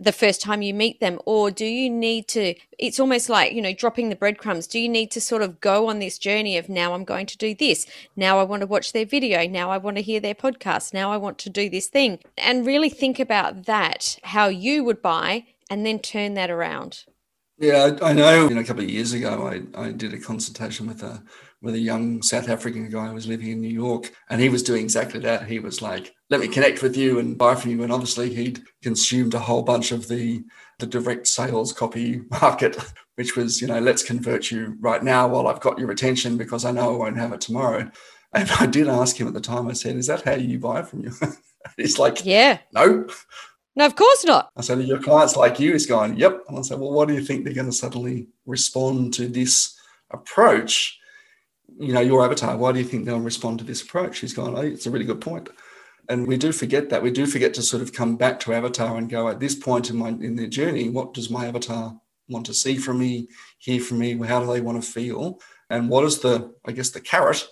the 0.00 0.12
first 0.12 0.40
time 0.40 0.62
you 0.62 0.72
meet 0.72 1.00
them 1.00 1.18
or 1.26 1.50
do 1.50 1.66
you 1.66 1.90
need 1.90 2.26
to 2.28 2.54
it's 2.78 2.98
almost 2.98 3.28
like 3.28 3.52
you 3.52 3.62
know 3.62 3.72
dropping 3.72 4.08
the 4.08 4.16
breadcrumbs. 4.16 4.66
Do 4.66 4.78
you 4.78 4.88
need 4.88 5.10
to 5.12 5.20
sort 5.20 5.42
of 5.42 5.60
go 5.60 5.88
on 5.88 5.98
this 5.98 6.18
journey 6.18 6.56
of 6.56 6.68
now 6.68 6.94
i'm 6.94 7.04
going 7.04 7.26
to 7.26 7.36
do 7.36 7.54
this. 7.54 7.86
Now 8.16 8.38
i 8.38 8.42
want 8.42 8.60
to 8.60 8.66
watch 8.66 8.92
their 8.92 9.06
video. 9.06 9.46
Now 9.46 9.70
i 9.70 9.78
want 9.78 9.96
to 9.96 10.02
hear 10.02 10.20
their 10.20 10.34
podcast. 10.34 10.94
Now 10.94 11.12
i 11.12 11.16
want 11.16 11.38
to 11.38 11.50
do 11.50 11.68
this 11.68 11.88
thing. 11.88 12.18
And 12.38 12.66
really 12.66 12.90
think 12.90 13.20
about 13.20 13.66
that 13.66 14.18
how 14.22 14.48
you 14.48 14.84
would 14.84 15.02
buy 15.02 15.46
and 15.68 15.84
then 15.84 15.98
turn 15.98 16.34
that 16.34 16.50
around. 16.50 17.04
Yeah 17.58 17.96
i 18.02 18.12
know 18.12 18.48
you 18.48 18.54
know 18.54 18.62
a 18.62 18.64
couple 18.64 18.82
of 18.82 18.90
years 18.90 19.12
ago 19.12 19.46
i, 19.46 19.78
I 19.78 19.92
did 19.92 20.14
a 20.14 20.18
consultation 20.18 20.86
with 20.86 21.02
a 21.02 21.22
with 21.62 21.74
a 21.74 21.78
young 21.78 22.22
South 22.22 22.48
African 22.48 22.88
guy 22.88 23.08
who 23.08 23.14
was 23.14 23.26
living 23.26 23.48
in 23.48 23.60
New 23.60 23.68
York, 23.68 24.12
and 24.28 24.40
he 24.40 24.48
was 24.48 24.62
doing 24.62 24.82
exactly 24.82 25.20
that. 25.20 25.46
He 25.46 25.58
was 25.58 25.82
like, 25.82 26.14
"Let 26.30 26.40
me 26.40 26.48
connect 26.48 26.82
with 26.82 26.96
you 26.96 27.18
and 27.18 27.36
buy 27.36 27.54
from 27.54 27.72
you," 27.72 27.82
and 27.82 27.92
obviously 27.92 28.34
he'd 28.34 28.62
consumed 28.82 29.34
a 29.34 29.38
whole 29.38 29.62
bunch 29.62 29.92
of 29.92 30.08
the 30.08 30.42
the 30.78 30.86
direct 30.86 31.26
sales 31.26 31.72
copy 31.72 32.22
market, 32.30 32.76
which 33.16 33.36
was, 33.36 33.60
you 33.60 33.66
know, 33.66 33.80
let's 33.80 34.02
convert 34.02 34.50
you 34.50 34.76
right 34.80 35.02
now 35.02 35.28
while 35.28 35.46
I've 35.46 35.60
got 35.60 35.78
your 35.78 35.90
attention 35.90 36.38
because 36.38 36.64
I 36.64 36.70
know 36.70 36.94
I 36.94 36.96
won't 36.96 37.18
have 37.18 37.32
it 37.32 37.40
tomorrow. 37.40 37.90
And 38.32 38.48
I 38.60 38.66
did 38.66 38.86
ask 38.86 39.16
him 39.16 39.26
at 39.26 39.34
the 39.34 39.40
time. 39.40 39.66
I 39.66 39.72
said, 39.72 39.96
"Is 39.96 40.06
that 40.06 40.22
how 40.22 40.34
you 40.34 40.60
buy 40.60 40.82
from 40.82 41.02
you?" 41.02 41.10
He's 41.76 41.98
like, 41.98 42.24
"Yeah, 42.24 42.58
no." 42.72 43.08
No, 43.74 43.86
of 43.86 43.96
course 43.96 44.24
not. 44.24 44.50
I 44.56 44.60
said, 44.60 44.80
your 44.82 45.02
clients 45.02 45.34
like 45.36 45.58
you? 45.58 45.72
He's 45.72 45.86
going, 45.86 46.16
yep. 46.16 46.44
And 46.48 46.58
I 46.58 46.62
said, 46.62 46.78
well, 46.78 46.92
what 46.92 47.08
do 47.08 47.14
you 47.14 47.22
think 47.22 47.44
they're 47.44 47.54
going 47.54 47.66
to 47.70 47.72
suddenly 47.72 48.28
respond 48.44 49.14
to 49.14 49.28
this 49.28 49.76
approach? 50.10 51.00
you 51.78 51.92
know, 51.92 52.00
your 52.00 52.24
avatar, 52.24 52.56
why 52.56 52.72
do 52.72 52.78
you 52.78 52.84
think 52.84 53.04
they'll 53.04 53.20
respond 53.20 53.58
to 53.58 53.64
this 53.64 53.82
approach? 53.82 54.18
He's 54.18 54.34
going, 54.34 54.56
oh, 54.56 54.60
it's 54.60 54.86
a 54.86 54.90
really 54.90 55.04
good 55.04 55.20
point. 55.20 55.48
And 56.10 56.26
we 56.26 56.36
do 56.36 56.50
forget 56.50 56.90
that. 56.90 57.04
We 57.04 57.12
do 57.12 57.24
forget 57.24 57.54
to 57.54 57.62
sort 57.62 57.82
of 57.82 57.92
come 57.92 58.16
back 58.16 58.40
to 58.40 58.52
avatar 58.52 58.98
and 58.98 59.08
go, 59.08 59.28
at 59.28 59.38
this 59.38 59.54
point 59.54 59.90
in 59.90 59.96
my 59.96 60.08
in 60.08 60.34
their 60.34 60.48
journey, 60.48 60.88
what 60.88 61.14
does 61.14 61.30
my 61.30 61.46
avatar 61.46 62.00
want 62.28 62.46
to 62.46 62.54
see 62.54 62.76
from 62.78 62.98
me, 62.98 63.28
hear 63.58 63.80
from 63.80 63.98
me? 63.98 64.18
How 64.18 64.40
do 64.40 64.52
they 64.52 64.60
want 64.60 64.82
to 64.82 64.90
feel? 64.90 65.40
And 65.70 65.88
what 65.88 66.04
is 66.04 66.18
the, 66.18 66.52
I 66.66 66.72
guess, 66.72 66.90
the 66.90 67.00
carrot 67.00 67.46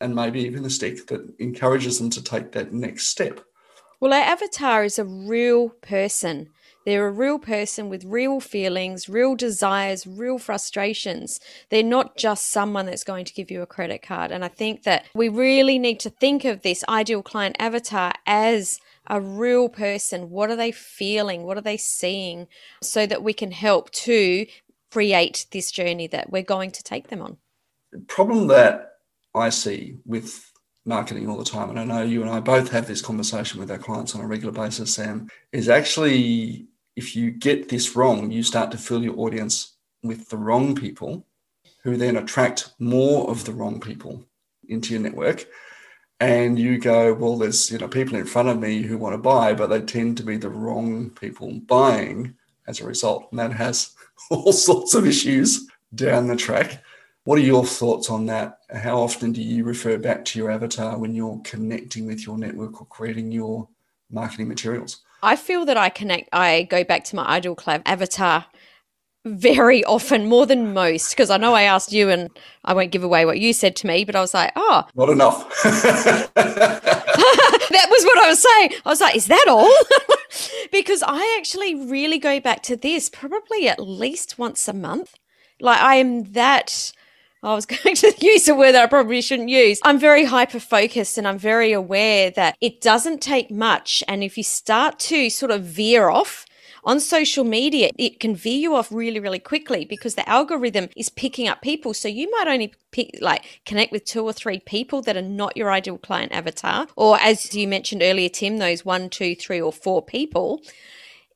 and 0.00 0.14
maybe 0.14 0.40
even 0.40 0.62
the 0.62 0.70
stick 0.70 1.06
that 1.08 1.34
encourages 1.38 1.98
them 1.98 2.08
to 2.10 2.24
take 2.24 2.52
that 2.52 2.72
next 2.72 3.08
step? 3.08 3.40
Well, 4.00 4.14
our 4.14 4.20
avatar 4.20 4.82
is 4.82 4.98
a 4.98 5.04
real 5.04 5.68
person 5.68 6.48
They're 6.86 7.08
a 7.08 7.12
real 7.12 7.38
person 7.38 7.88
with 7.88 8.04
real 8.04 8.40
feelings, 8.40 9.08
real 9.08 9.36
desires, 9.36 10.06
real 10.06 10.38
frustrations. 10.38 11.38
They're 11.68 11.82
not 11.82 12.16
just 12.16 12.50
someone 12.50 12.86
that's 12.86 13.04
going 13.04 13.26
to 13.26 13.34
give 13.34 13.50
you 13.50 13.60
a 13.62 13.66
credit 13.66 14.02
card. 14.02 14.32
And 14.32 14.44
I 14.44 14.48
think 14.48 14.84
that 14.84 15.04
we 15.14 15.28
really 15.28 15.78
need 15.78 16.00
to 16.00 16.10
think 16.10 16.44
of 16.44 16.62
this 16.62 16.82
ideal 16.88 17.22
client 17.22 17.56
avatar 17.58 18.12
as 18.26 18.80
a 19.06 19.20
real 19.20 19.68
person. 19.68 20.30
What 20.30 20.50
are 20.50 20.56
they 20.56 20.72
feeling? 20.72 21.42
What 21.42 21.58
are 21.58 21.62
they 21.62 21.76
seeing? 21.76 22.46
So 22.82 23.06
that 23.06 23.22
we 23.22 23.34
can 23.34 23.52
help 23.52 23.90
to 23.90 24.46
create 24.90 25.46
this 25.52 25.70
journey 25.70 26.06
that 26.08 26.30
we're 26.30 26.42
going 26.42 26.70
to 26.72 26.82
take 26.82 27.08
them 27.08 27.20
on. 27.20 27.36
The 27.92 28.00
problem 28.00 28.46
that 28.48 28.92
I 29.34 29.50
see 29.50 29.98
with 30.04 30.50
marketing 30.86 31.28
all 31.28 31.36
the 31.36 31.44
time, 31.44 31.70
and 31.70 31.78
I 31.78 31.84
know 31.84 32.02
you 32.02 32.22
and 32.22 32.30
I 32.30 32.40
both 32.40 32.70
have 32.70 32.86
this 32.86 33.02
conversation 33.02 33.60
with 33.60 33.70
our 33.70 33.78
clients 33.78 34.14
on 34.14 34.20
a 34.20 34.26
regular 34.26 34.52
basis, 34.52 34.94
Sam, 34.94 35.28
is 35.52 35.68
actually 35.68 36.66
if 37.00 37.16
you 37.16 37.30
get 37.30 37.70
this 37.70 37.96
wrong, 37.96 38.30
you 38.30 38.42
start 38.42 38.70
to 38.70 38.76
fill 38.76 39.02
your 39.02 39.18
audience 39.18 39.76
with 40.02 40.28
the 40.28 40.36
wrong 40.36 40.74
people 40.74 41.24
who 41.82 41.96
then 41.96 42.18
attract 42.18 42.74
more 42.78 43.30
of 43.30 43.46
the 43.46 43.52
wrong 43.52 43.80
people 43.80 44.22
into 44.68 44.92
your 44.92 45.00
network. 45.00 45.46
And 46.20 46.58
you 46.58 46.78
go, 46.78 47.14
well, 47.14 47.38
there's 47.38 47.70
you 47.70 47.78
know 47.78 47.88
people 47.88 48.16
in 48.16 48.26
front 48.26 48.50
of 48.50 48.60
me 48.60 48.82
who 48.82 48.98
want 48.98 49.14
to 49.14 49.18
buy, 49.34 49.54
but 49.54 49.68
they 49.68 49.80
tend 49.80 50.18
to 50.18 50.22
be 50.22 50.36
the 50.36 50.50
wrong 50.50 51.08
people 51.08 51.50
buying 51.60 52.34
as 52.68 52.80
a 52.80 52.86
result. 52.86 53.28
And 53.30 53.40
that 53.40 53.52
has 53.52 53.94
all 54.30 54.52
sorts 54.52 54.92
of 54.92 55.06
issues 55.06 55.68
down 55.94 56.26
the 56.26 56.36
track. 56.36 56.84
What 57.24 57.38
are 57.38 57.52
your 57.52 57.64
thoughts 57.64 58.10
on 58.10 58.26
that? 58.26 58.58
How 58.74 59.00
often 59.00 59.32
do 59.32 59.40
you 59.40 59.64
refer 59.64 59.96
back 59.96 60.26
to 60.26 60.38
your 60.38 60.50
avatar 60.50 60.98
when 60.98 61.14
you're 61.14 61.40
connecting 61.44 62.04
with 62.04 62.26
your 62.26 62.36
network 62.36 62.82
or 62.82 62.86
creating 62.88 63.32
your 63.32 63.68
marketing 64.10 64.48
materials? 64.48 65.02
I 65.22 65.36
feel 65.36 65.64
that 65.66 65.76
I 65.76 65.90
connect, 65.90 66.28
I 66.32 66.62
go 66.70 66.82
back 66.84 67.04
to 67.04 67.16
my 67.16 67.26
ideal 67.26 67.54
client 67.54 67.82
avatar 67.86 68.46
very 69.26 69.84
often, 69.84 70.26
more 70.26 70.46
than 70.46 70.72
most, 70.72 71.10
because 71.10 71.28
I 71.28 71.36
know 71.36 71.52
I 71.52 71.62
asked 71.62 71.92
you 71.92 72.08
and 72.08 72.30
I 72.64 72.72
won't 72.72 72.90
give 72.90 73.04
away 73.04 73.26
what 73.26 73.38
you 73.38 73.52
said 73.52 73.76
to 73.76 73.86
me, 73.86 74.04
but 74.04 74.16
I 74.16 74.20
was 74.20 74.32
like, 74.32 74.50
oh. 74.56 74.86
Not 74.94 75.10
enough. 75.10 75.46
that 75.62 76.30
was 77.90 78.04
what 78.04 78.18
I 78.18 78.28
was 78.28 78.42
saying. 78.42 78.72
I 78.84 78.88
was 78.88 79.00
like, 79.00 79.16
is 79.16 79.26
that 79.26 79.44
all? 79.46 79.72
because 80.72 81.02
I 81.06 81.36
actually 81.38 81.74
really 81.74 82.18
go 82.18 82.40
back 82.40 82.62
to 82.64 82.76
this 82.76 83.10
probably 83.10 83.68
at 83.68 83.78
least 83.78 84.38
once 84.38 84.66
a 84.68 84.72
month. 84.72 85.14
Like 85.60 85.80
I 85.80 85.96
am 85.96 86.32
that 86.32 86.92
I 87.42 87.54
was 87.54 87.66
going 87.66 87.96
to 87.96 88.14
use 88.20 88.48
a 88.48 88.54
word 88.54 88.72
that 88.72 88.84
I 88.84 88.86
probably 88.86 89.22
shouldn't 89.22 89.48
use. 89.48 89.80
I'm 89.82 89.98
very 89.98 90.24
hyper 90.24 90.60
focused 90.60 91.18
and 91.18 91.26
I'm 91.26 91.38
very 91.38 91.72
aware 91.72 92.30
that 92.32 92.56
it 92.60 92.80
doesn't 92.80 93.20
take 93.22 93.50
much. 93.50 94.04
And 94.08 94.22
if 94.22 94.36
you 94.36 94.44
start 94.44 94.98
to 95.00 95.30
sort 95.30 95.50
of 95.50 95.64
veer 95.64 96.08
off, 96.08 96.46
on 96.84 97.00
social 97.00 97.44
media, 97.44 97.90
it 97.98 98.20
can 98.20 98.34
veer 98.34 98.58
you 98.58 98.74
off 98.74 98.90
really, 98.90 99.20
really 99.20 99.38
quickly 99.38 99.84
because 99.84 100.14
the 100.14 100.28
algorithm 100.28 100.88
is 100.96 101.08
picking 101.08 101.48
up 101.48 101.60
people. 101.62 101.94
So 101.94 102.08
you 102.08 102.30
might 102.30 102.48
only 102.48 102.72
pick, 102.90 103.18
like, 103.20 103.60
connect 103.66 103.92
with 103.92 104.04
two 104.04 104.24
or 104.24 104.32
three 104.32 104.60
people 104.60 105.02
that 105.02 105.16
are 105.16 105.22
not 105.22 105.56
your 105.56 105.70
ideal 105.70 105.98
client 105.98 106.32
avatar. 106.32 106.86
Or 106.96 107.18
as 107.20 107.54
you 107.54 107.68
mentioned 107.68 108.02
earlier, 108.02 108.28
Tim, 108.28 108.58
those 108.58 108.84
one, 108.84 109.10
two, 109.10 109.34
three, 109.34 109.60
or 109.60 109.72
four 109.72 110.02
people. 110.02 110.62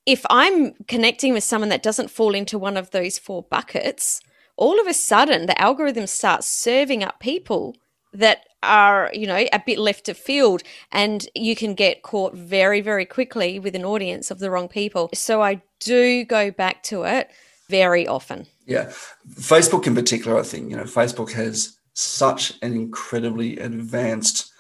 If 0.07 0.25
I'm 0.29 0.73
connecting 0.87 1.33
with 1.33 1.45
someone 1.45 1.71
that 1.71 1.83
doesn't 1.83 2.11
fall 2.11 2.35
into 2.35 2.59
one 2.59 2.77
of 2.77 2.91
those 2.91 3.19
four 3.19 3.43
buckets, 3.43 4.21
all 4.57 4.81
of 4.81 4.87
a 4.87 4.95
sudden 4.95 5.47
the 5.47 5.61
algorithm 5.61 6.07
starts 6.07 6.47
serving 6.47 7.03
up 7.03 7.21
people 7.21 7.77
that 8.13 8.47
are 8.63 9.11
you 9.13 9.27
know 9.27 9.45
a 9.53 9.63
bit 9.65 9.79
left 9.79 10.09
of 10.09 10.17
field 10.17 10.63
and 10.93 11.29
you 11.35 11.55
can 11.55 11.75
get 11.75 12.03
caught 12.03 12.35
very 12.35 12.81
very 12.81 13.05
quickly 13.05 13.59
with 13.59 13.75
an 13.75 13.85
audience 13.85 14.31
of 14.31 14.39
the 14.39 14.51
wrong 14.51 14.69
people. 14.69 15.11
So 15.13 15.43
i 15.43 15.61
do 15.81 16.25
go 16.25 16.51
back 16.51 16.83
to 16.85 17.03
it 17.03 17.31
very 17.69 18.07
often. 18.07 18.47
Yeah. 18.67 18.91
Facebook 19.29 19.87
in 19.87 19.95
particular 19.95 20.39
i 20.39 20.43
think 20.43 20.71
you 20.71 20.77
know 20.77 20.85
facebook 20.85 21.33
has 21.33 21.77
such 21.93 22.55
an 22.63 22.73
incredibly 22.73 23.59
advanced 23.59 24.51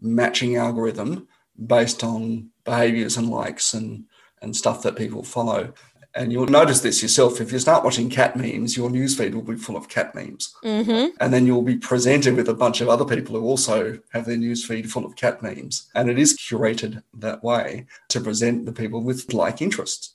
matching 0.00 0.56
algorithm 0.56 1.28
based 1.66 2.02
on 2.02 2.50
behaviors 2.64 3.16
and 3.16 3.28
likes 3.28 3.74
and 3.74 4.04
and 4.42 4.56
stuff 4.56 4.82
that 4.82 4.96
people 4.96 5.22
follow 5.22 5.72
and 6.14 6.32
you'll 6.32 6.46
notice 6.46 6.80
this 6.80 7.02
yourself. 7.02 7.40
If 7.40 7.52
you 7.52 7.58
start 7.58 7.84
watching 7.84 8.10
cat 8.10 8.36
memes, 8.36 8.76
your 8.76 8.90
newsfeed 8.90 9.34
will 9.34 9.42
be 9.42 9.56
full 9.56 9.76
of 9.76 9.88
cat 9.88 10.14
memes. 10.14 10.54
Mm-hmm. 10.64 11.16
And 11.20 11.32
then 11.32 11.46
you'll 11.46 11.62
be 11.62 11.76
presented 11.76 12.36
with 12.36 12.48
a 12.48 12.54
bunch 12.54 12.80
of 12.80 12.88
other 12.88 13.04
people 13.04 13.38
who 13.38 13.44
also 13.44 13.98
have 14.12 14.26
their 14.26 14.36
newsfeed 14.36 14.90
full 14.90 15.04
of 15.04 15.16
cat 15.16 15.42
memes. 15.42 15.88
And 15.94 16.10
it 16.10 16.18
is 16.18 16.36
curated 16.36 17.02
that 17.14 17.44
way 17.44 17.86
to 18.08 18.20
present 18.20 18.66
the 18.66 18.72
people 18.72 19.02
with 19.02 19.32
like 19.32 19.62
interests 19.62 20.14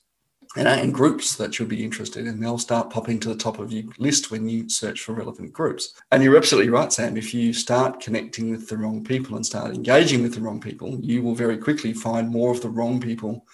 and, 0.56 0.68
and 0.68 0.94
groups 0.94 1.36
that 1.36 1.58
you'll 1.58 1.68
be 1.68 1.84
interested 1.84 2.28
in. 2.28 2.40
They'll 2.40 2.58
start 2.58 2.90
popping 2.90 3.20
to 3.22 3.30
the 3.30 3.36
top 3.36 3.60
of 3.60 3.72
your 3.72 3.84
list 3.98 4.32
when 4.32 4.48
you 4.48 4.70
search 4.70 5.02
for 5.02 5.14
relevant 5.14 5.54
groups. 5.54 5.94
And 6.12 6.24
you're 6.24 6.38
absolutely 6.38 6.72
right, 6.72 6.92
Sam. 6.92 7.18
If 7.18 7.34
you 7.34 7.54
start 7.54 8.00
connecting 8.00 8.52
with 8.52 8.68
the 8.68 8.78
wrong 8.78 9.04
people 9.04 9.36
and 9.36 9.46
start 9.46 9.74
engaging 9.74 10.24
with 10.24 10.36
the 10.36 10.42
wrong 10.42 10.60
people, 10.60 11.00
you 11.02 11.22
will 11.22 11.36
very 11.36 11.58
quickly 11.58 11.94
find 11.94 12.30
more 12.30 12.52
of 12.52 12.62
the 12.62 12.70
wrong 12.70 13.00
people 13.00 13.46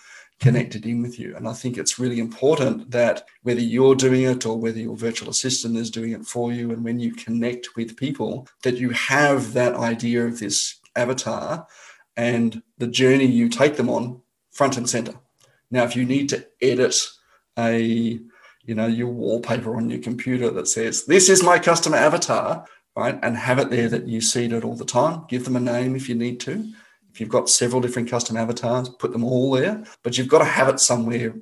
connected 0.42 0.86
in 0.86 1.02
with 1.02 1.20
you. 1.20 1.36
And 1.36 1.48
I 1.48 1.54
think 1.54 1.78
it's 1.78 2.00
really 2.00 2.20
important 2.20 2.92
that 2.92 3.28
whether 3.44 3.62
you're 3.62 3.96
doing 3.96 4.24
it 4.24 4.46
or 4.46 4.58
whether 4.58 4.80
your 4.80 4.98
virtual 4.98 5.30
assistant 5.30 5.78
is 5.78 5.92
doing 5.92 6.12
it 6.12 6.26
for 6.26 6.52
you, 6.52 6.72
and 6.72 6.84
when 6.84 7.00
you 7.00 7.14
connect 7.14 7.76
with 7.76 7.96
people, 7.96 8.48
that 8.64 8.78
you 8.78 8.90
have 8.90 9.54
that 9.54 9.76
idea 9.76 10.26
of 10.26 10.40
this 10.40 10.80
avatar 10.96 11.68
and 12.18 12.62
the 12.80 12.88
journey 12.88 13.26
you 13.26 13.48
take 13.48 13.78
them 13.78 13.90
on 13.90 14.22
front 14.52 14.78
and 14.78 14.90
center. 14.90 15.14
Now, 15.70 15.84
if 15.84 15.96
you 15.96 16.06
need 16.06 16.28
to 16.30 16.46
edit 16.62 16.96
a 17.58 18.20
you 18.64 18.76
know 18.76 18.88
your 18.88 19.08
wallpaper 19.08 19.76
on 19.76 19.90
your 19.90 20.00
computer 20.00 20.50
that 20.52 20.68
says 20.68 21.06
this 21.06 21.30
is 21.30 21.44
my 21.44 21.58
customer 21.60 21.98
avatar 21.98 22.66
right 22.96 23.20
and 23.24 23.36
have 23.36 23.60
it 23.60 23.70
there 23.70 23.90
that 23.90 24.08
you 24.08 24.22
see 24.22 24.46
it 24.46 24.64
all 24.64 24.76
the 24.76 24.86
time 24.86 25.26
give 25.28 25.44
them 25.46 25.56
a 25.56 25.60
name 25.60 25.96
if 25.96 26.08
you 26.08 26.16
need 26.16 26.40
to 26.40 26.72
if 27.12 27.20
you've 27.20 27.30
got 27.30 27.50
several 27.50 27.82
different 27.82 28.10
custom 28.10 28.38
avatars, 28.38 28.90
put 28.90 29.12
them 29.12 29.24
all 29.24 29.52
there, 29.52 29.84
but 30.04 30.18
you've 30.18 30.28
got 30.28 30.40
to 30.40 30.46
have 30.46 30.70
it 30.70 30.80
somewhere 30.80 31.34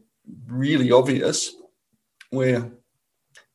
really 0.47 0.91
obvious 0.91 1.53
where 2.31 2.71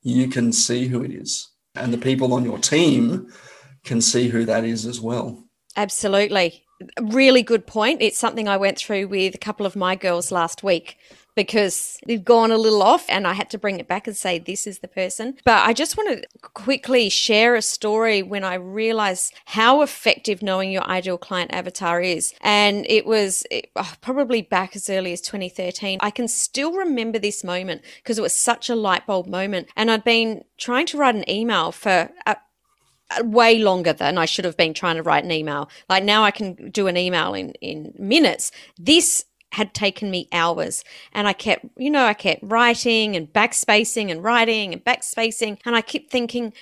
you 0.03 0.29
can 0.29 0.53
see 0.53 0.87
who 0.87 1.03
it 1.03 1.11
is 1.11 1.51
and 1.75 1.93
the 1.93 1.99
people 1.99 2.33
on 2.33 2.45
your 2.45 2.59
team 2.59 3.29
can 3.85 4.01
see 4.01 4.29
who 4.29 4.45
that 4.45 4.65
is 4.65 4.87
as 4.87 5.01
well. 5.01 5.45
Absolutely. 5.77 6.65
Really 7.01 7.43
good 7.43 7.67
point. 7.67 8.03
It's 8.03 8.19
something 8.19 8.49
I 8.49 8.57
went 8.57 8.79
through 8.79 9.09
with 9.09 9.35
a 9.35 9.39
couple 9.39 9.67
of 9.67 9.77
my 9.77 9.97
girls 9.97 10.31
last 10.31 10.63
week 10.63 10.97
because 11.35 11.99
they've 12.07 12.25
gone 12.25 12.51
a 12.51 12.59
little 12.59 12.83
off 12.83 13.05
and 13.09 13.27
I 13.27 13.33
had 13.33 13.51
to 13.51 13.59
bring 13.59 13.81
it 13.81 13.89
back 13.89 14.07
and 14.07 14.17
say, 14.17 14.39
this 14.39 14.67
is 14.67 14.79
the 14.79 14.89
person. 14.89 15.37
But 15.45 15.67
I 15.67 15.73
just 15.73 15.97
want 15.97 16.11
to 16.11 16.27
quickly 16.41 17.09
share 17.09 17.55
a 17.55 17.63
story 17.63 18.23
when 18.23 18.45
I 18.45 18.55
realized 18.55 19.35
how 19.47 19.83
effective 19.83 20.43
knowing 20.43 20.71
your 20.71 20.85
ideal 20.85 21.19
client 21.19 21.53
avatar 21.53 22.01
is. 22.01 22.35
And 22.41 22.87
it 22.89 23.07
was 23.07 23.45
oh, 23.77 23.93
probably 24.01 24.43
back 24.43 24.77
as 24.77 24.89
early 24.89 25.13
as 25.13 25.21
2013. 25.21 25.99
I 26.01 26.11
can 26.11 26.29
still 26.29 26.73
remember 26.73 27.19
this 27.19 27.43
moment 27.43 27.83
because 27.97 28.19
it 28.19 28.23
was 28.23 28.35
such 28.35 28.71
a 28.71 28.77
light 28.77 29.07
bulb 29.07 29.27
moment. 29.27 29.69
And 29.77 29.91
I'd 29.91 30.05
been 30.05 30.45
trying 30.59 30.87
to 30.87 30.99
write 30.99 31.15
an 31.15 31.29
email 31.29 31.73
for 31.73 32.11
a, 32.27 32.37
way 33.21 33.59
longer 33.59 33.93
than 33.93 34.19
I 34.19 34.25
should 34.25 34.45
have 34.45 34.57
been 34.57 34.75
trying 34.75 34.97
to 34.97 35.03
write 35.03 35.25
an 35.25 35.31
email. 35.31 35.69
Like 35.89 36.05
now 36.05 36.25
I 36.25 36.31
can 36.31 36.71
do 36.71 36.87
an 36.87 36.97
email 36.97 37.35
in, 37.35 37.51
in 37.61 37.93
minutes. 37.99 38.51
This 38.79 39.25
had 39.55 39.75
taken 39.75 40.11
me 40.11 40.29
hours. 40.33 40.85
And 41.13 41.27
I 41.27 41.33
kept, 41.33 41.65
you 41.77 41.91
know, 41.91 42.05
I 42.05 42.15
kept 42.15 42.43
writing 42.43 43.17
and 43.17 43.33
backspacing 43.33 44.11
and 44.11 44.23
writing 44.23 44.73
and 44.73 44.85
backspacing. 44.85 45.59
And 45.65 45.75
I 45.75 45.81
kept 45.81 46.11
thinking, 46.11 46.53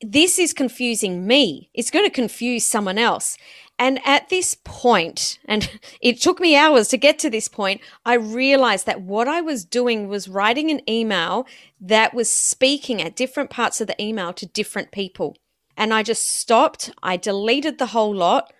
this 0.00 0.38
is 0.38 0.52
confusing 0.52 1.26
me. 1.26 1.70
It's 1.74 1.90
going 1.90 2.06
to 2.06 2.10
confuse 2.10 2.64
someone 2.64 2.98
else. 2.98 3.36
And 3.78 3.98
at 4.04 4.28
this 4.28 4.56
point, 4.64 5.38
and 5.46 5.70
it 6.00 6.20
took 6.20 6.40
me 6.40 6.56
hours 6.56 6.88
to 6.88 6.96
get 6.96 7.18
to 7.20 7.30
this 7.30 7.48
point, 7.48 7.80
I 8.04 8.14
realized 8.14 8.86
that 8.86 9.02
what 9.02 9.28
I 9.28 9.40
was 9.40 9.64
doing 9.64 10.08
was 10.08 10.28
writing 10.28 10.70
an 10.70 10.88
email 10.88 11.46
that 11.80 12.14
was 12.14 12.30
speaking 12.30 13.00
at 13.00 13.16
different 13.16 13.50
parts 13.50 13.80
of 13.80 13.86
the 13.86 14.02
email 14.02 14.32
to 14.34 14.46
different 14.46 14.92
people. 14.92 15.36
And 15.76 15.94
I 15.94 16.02
just 16.02 16.24
stopped, 16.24 16.90
I 17.02 17.16
deleted 17.16 17.78
the 17.78 17.86
whole 17.86 18.14
lot 18.14 18.52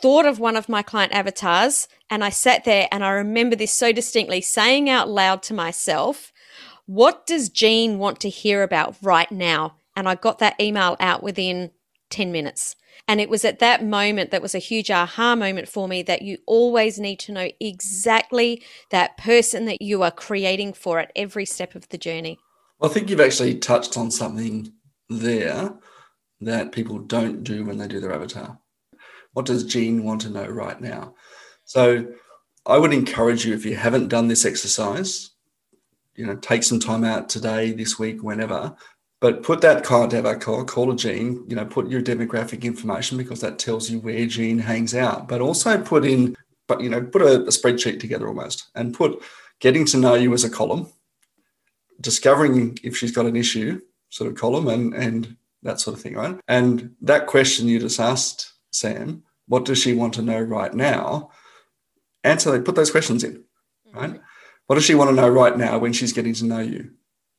thought 0.00 0.26
of 0.26 0.38
one 0.38 0.56
of 0.56 0.68
my 0.68 0.82
client 0.82 1.12
avatars 1.12 1.88
and 2.10 2.24
I 2.24 2.30
sat 2.30 2.64
there 2.64 2.88
and 2.90 3.04
I 3.04 3.10
remember 3.10 3.56
this 3.56 3.72
so 3.72 3.92
distinctly 3.92 4.40
saying 4.40 4.88
out 4.88 5.08
loud 5.08 5.42
to 5.44 5.54
myself, 5.54 6.32
What 6.86 7.26
does 7.26 7.48
Jean 7.48 7.98
want 7.98 8.20
to 8.20 8.28
hear 8.28 8.62
about 8.62 8.96
right 9.02 9.30
now? 9.30 9.76
And 9.96 10.08
I 10.08 10.14
got 10.14 10.38
that 10.38 10.60
email 10.60 10.96
out 11.00 11.22
within 11.22 11.70
10 12.10 12.32
minutes. 12.32 12.76
And 13.06 13.20
it 13.20 13.30
was 13.30 13.44
at 13.44 13.58
that 13.60 13.84
moment 13.84 14.30
that 14.30 14.42
was 14.42 14.54
a 14.54 14.58
huge 14.58 14.90
aha 14.90 15.34
moment 15.34 15.68
for 15.68 15.88
me 15.88 16.02
that 16.02 16.22
you 16.22 16.38
always 16.46 16.98
need 16.98 17.18
to 17.20 17.32
know 17.32 17.48
exactly 17.60 18.62
that 18.90 19.16
person 19.16 19.64
that 19.66 19.80
you 19.80 20.02
are 20.02 20.10
creating 20.10 20.72
for 20.72 20.98
at 20.98 21.12
every 21.16 21.44
step 21.44 21.74
of 21.74 21.88
the 21.88 21.98
journey. 21.98 22.38
Well, 22.78 22.90
I 22.90 22.94
think 22.94 23.08
you've 23.08 23.20
actually 23.20 23.56
touched 23.56 23.96
on 23.96 24.10
something 24.10 24.72
there 25.08 25.74
that 26.40 26.72
people 26.72 26.98
don't 26.98 27.42
do 27.42 27.64
when 27.64 27.78
they 27.78 27.88
do 27.88 28.00
their 28.00 28.12
avatar. 28.12 28.58
What 29.32 29.46
does 29.46 29.64
Jean 29.64 30.04
want 30.04 30.22
to 30.22 30.30
know 30.30 30.46
right 30.46 30.80
now? 30.80 31.14
So 31.64 32.06
I 32.66 32.78
would 32.78 32.92
encourage 32.92 33.44
you, 33.44 33.54
if 33.54 33.64
you 33.64 33.76
haven't 33.76 34.08
done 34.08 34.28
this 34.28 34.44
exercise, 34.44 35.30
you 36.14 36.26
know, 36.26 36.36
take 36.36 36.64
some 36.64 36.80
time 36.80 37.04
out 37.04 37.28
today, 37.28 37.72
this 37.72 37.98
week, 37.98 38.22
whenever. 38.22 38.74
But 39.20 39.42
put 39.42 39.60
that 39.62 39.84
card 39.84 40.10
dev 40.10 40.40
call, 40.40 40.64
call 40.64 40.92
a 40.92 40.96
Jean, 40.96 41.44
you 41.48 41.56
know, 41.56 41.64
put 41.64 41.88
your 41.88 42.02
demographic 42.02 42.62
information 42.62 43.18
because 43.18 43.40
that 43.40 43.58
tells 43.58 43.90
you 43.90 44.00
where 44.00 44.26
Jean 44.26 44.58
hangs 44.58 44.94
out. 44.94 45.28
But 45.28 45.40
also 45.40 45.80
put 45.82 46.04
in, 46.04 46.36
but 46.66 46.80
you 46.80 46.88
know, 46.88 47.02
put 47.02 47.22
a, 47.22 47.42
a 47.42 47.46
spreadsheet 47.46 48.00
together 48.00 48.28
almost 48.28 48.68
and 48.74 48.94
put 48.94 49.22
getting 49.60 49.84
to 49.86 49.96
know 49.96 50.14
you 50.14 50.32
as 50.34 50.44
a 50.44 50.50
column, 50.50 50.92
discovering 52.00 52.78
if 52.82 52.96
she's 52.96 53.12
got 53.12 53.26
an 53.26 53.36
issue 53.36 53.80
sort 54.10 54.30
of 54.30 54.36
column 54.36 54.68
and 54.68 54.94
and 54.94 55.36
that 55.62 55.80
sort 55.80 55.96
of 55.96 56.02
thing, 56.02 56.14
right? 56.14 56.38
And 56.46 56.94
that 57.02 57.26
question 57.26 57.66
you 57.66 57.80
just 57.80 57.98
asked, 57.98 58.52
Sam, 58.70 59.22
what 59.46 59.64
does 59.64 59.78
she 59.78 59.94
want 59.94 60.14
to 60.14 60.22
know 60.22 60.40
right 60.40 60.72
now? 60.72 61.30
Answer, 62.24 62.50
They 62.50 62.60
put 62.60 62.74
those 62.74 62.90
questions 62.90 63.24
in, 63.24 63.44
right? 63.92 64.10
Mm-hmm. 64.10 64.22
What 64.66 64.74
does 64.74 64.84
she 64.84 64.94
want 64.94 65.10
to 65.10 65.16
know 65.16 65.28
right 65.28 65.56
now 65.56 65.78
when 65.78 65.94
she's 65.94 66.12
getting 66.12 66.34
to 66.34 66.44
know 66.44 66.60
you? 66.60 66.90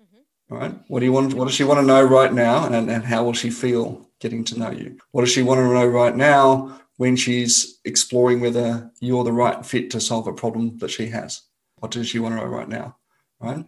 Mm-hmm. 0.01 0.55
Right? 0.55 0.75
What 0.87 0.99
do 0.99 1.05
you 1.05 1.13
want? 1.13 1.35
What 1.35 1.45
does 1.45 1.53
she 1.53 1.63
want 1.63 1.79
to 1.79 1.85
know 1.85 2.03
right 2.03 2.33
now? 2.33 2.65
And, 2.65 2.89
and 2.89 3.05
how 3.05 3.23
will 3.23 3.33
she 3.33 3.51
feel 3.51 4.09
getting 4.19 4.43
to 4.45 4.59
know 4.59 4.71
you? 4.71 4.97
What 5.11 5.21
does 5.21 5.31
she 5.31 5.43
want 5.43 5.59
to 5.59 5.73
know 5.73 5.85
right 5.85 6.15
now 6.15 6.79
when 6.97 7.15
she's 7.15 7.79
exploring 7.85 8.41
whether 8.41 8.91
you're 8.99 9.23
the 9.23 9.31
right 9.31 9.63
fit 9.65 9.91
to 9.91 10.01
solve 10.01 10.27
a 10.27 10.33
problem 10.33 10.77
that 10.79 10.89
she 10.89 11.07
has? 11.07 11.43
What 11.77 11.91
does 11.91 12.07
she 12.09 12.19
want 12.19 12.35
to 12.35 12.41
know 12.41 12.47
right 12.47 12.67
now? 12.67 12.97
Right? 13.39 13.63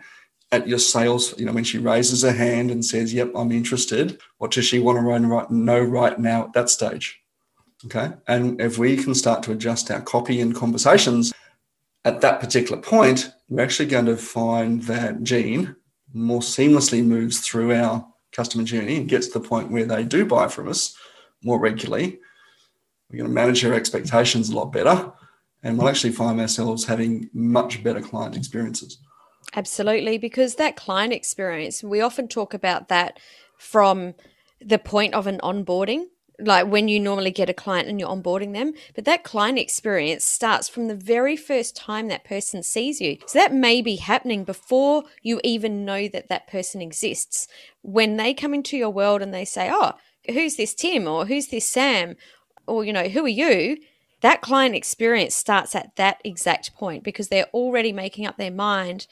At 0.52 0.68
your 0.68 0.80
sales, 0.80 1.38
you 1.40 1.46
know, 1.46 1.54
when 1.54 1.64
she 1.64 1.78
raises 1.78 2.24
her 2.24 2.34
hand 2.34 2.72
and 2.72 2.84
says, 2.84 3.14
Yep, 3.14 3.34
I'm 3.36 3.52
interested, 3.52 4.20
what 4.38 4.52
does 4.52 4.66
she 4.66 4.80
want 4.80 4.98
to 4.98 5.56
know 5.56 5.80
right 5.80 6.20
now 6.20 6.46
at 6.46 6.54
that 6.54 6.70
stage? 6.70 7.21
Okay. 7.86 8.12
And 8.28 8.62
if 8.62 8.78
we 8.78 8.96
can 8.98 9.16
start 9.16 9.44
to 9.44 9.52
adjust 9.52 9.90
our 9.90 10.02
copy 10.02 10.40
and 10.40 10.56
conversations 10.56 11.34
at 12.06 12.22
that 12.22 12.40
particular 12.40 12.82
point, 12.82 13.32
we're 13.50 13.64
actually 13.64 13.90
going 13.90 14.06
to 14.06 14.18
find 14.18 14.84
that 14.84 15.24
Jean 15.24 15.76
more 16.14 16.42
seamlessly 16.42 17.04
moves 17.04 17.40
through 17.40 17.74
our 17.74 18.06
customer 18.32 18.64
journey 18.64 18.98
and 18.98 19.10
gets 19.10 19.28
to 19.28 19.40
the 19.40 19.48
point 19.48 19.72
where 19.72 19.86
they 19.86 20.04
do 20.04 20.26
buy 20.26 20.48
from 20.48 20.68
us 20.68 20.96
more 21.44 21.60
regularly. 21.60 22.20
We're 23.10 23.18
going 23.18 23.30
to 23.30 23.34
manage 23.34 23.66
our 23.66 23.74
expectations 23.74 24.50
a 24.50 24.56
lot 24.56 24.72
better 24.72 25.12
and 25.64 25.78
we'll 25.78 25.90
actually 25.90 26.14
find 26.14 26.40
ourselves 26.40 26.86
having 26.86 27.30
much 27.34 27.84
better 27.84 28.02
client 28.02 28.36
experiences. 28.36 28.98
Absolutely, 29.56 30.18
because 30.18 30.56
that 30.56 30.76
client 30.76 31.14
experience, 31.14 31.84
we 31.84 32.02
often 32.02 32.28
talk 32.28 32.54
about 32.54 32.88
that 32.88 33.20
from 33.58 34.14
the 34.60 34.80
point 34.80 35.14
of 35.14 35.28
an 35.28 35.40
onboarding 35.44 36.06
like 36.42 36.68
when 36.68 36.88
you 36.88 37.00
normally 37.00 37.32
get 37.32 37.50
a 37.50 37.54
client 37.54 37.88
and 37.88 38.00
you're 38.00 38.10
onboarding 38.10 38.54
them. 38.54 38.74
But 38.96 39.06
that 39.06 39.24
client 39.24 39.60
experience 39.60 40.24
starts 40.24 40.68
from 40.68 40.88
the 40.88 40.96
very 40.96 41.36
first 41.36 41.76
time 41.76 42.08
that 42.08 42.24
person 42.24 42.64
sees 42.64 43.00
you. 43.02 43.18
So 43.26 43.40
that 43.40 43.54
may 43.54 43.82
be 43.82 43.98
happening 43.98 44.44
before 44.44 45.04
you 45.22 45.40
even 45.44 45.86
know 45.86 46.08
that 46.08 46.30
that 46.30 46.48
person 46.48 46.82
exists. 46.82 47.48
When 47.82 48.18
they 48.18 48.34
come 48.34 48.54
into 48.54 48.78
your 48.78 48.90
world 48.90 49.22
and 49.22 49.34
they 49.34 49.46
say, 49.46 49.70
Oh, 49.72 49.94
who's 50.30 50.56
this 50.56 50.74
Tim? 50.74 51.08
Or 51.08 51.26
who's 51.26 51.48
this 51.48 51.68
Sam? 51.68 52.16
Or, 52.68 52.84
you 52.84 52.94
know, 52.94 53.08
who 53.08 53.26
are 53.26 53.30
you? 53.30 53.78
That 54.22 54.42
client 54.42 54.76
experience 54.76 55.34
starts 55.34 55.76
at 55.76 55.96
that 55.96 56.22
exact 56.24 56.76
point 56.76 57.04
because 57.04 57.30
they're 57.30 57.50
already 57.54 57.92
making 57.92 58.28
up 58.28 58.38
their 58.38 58.52
mind 58.52 59.08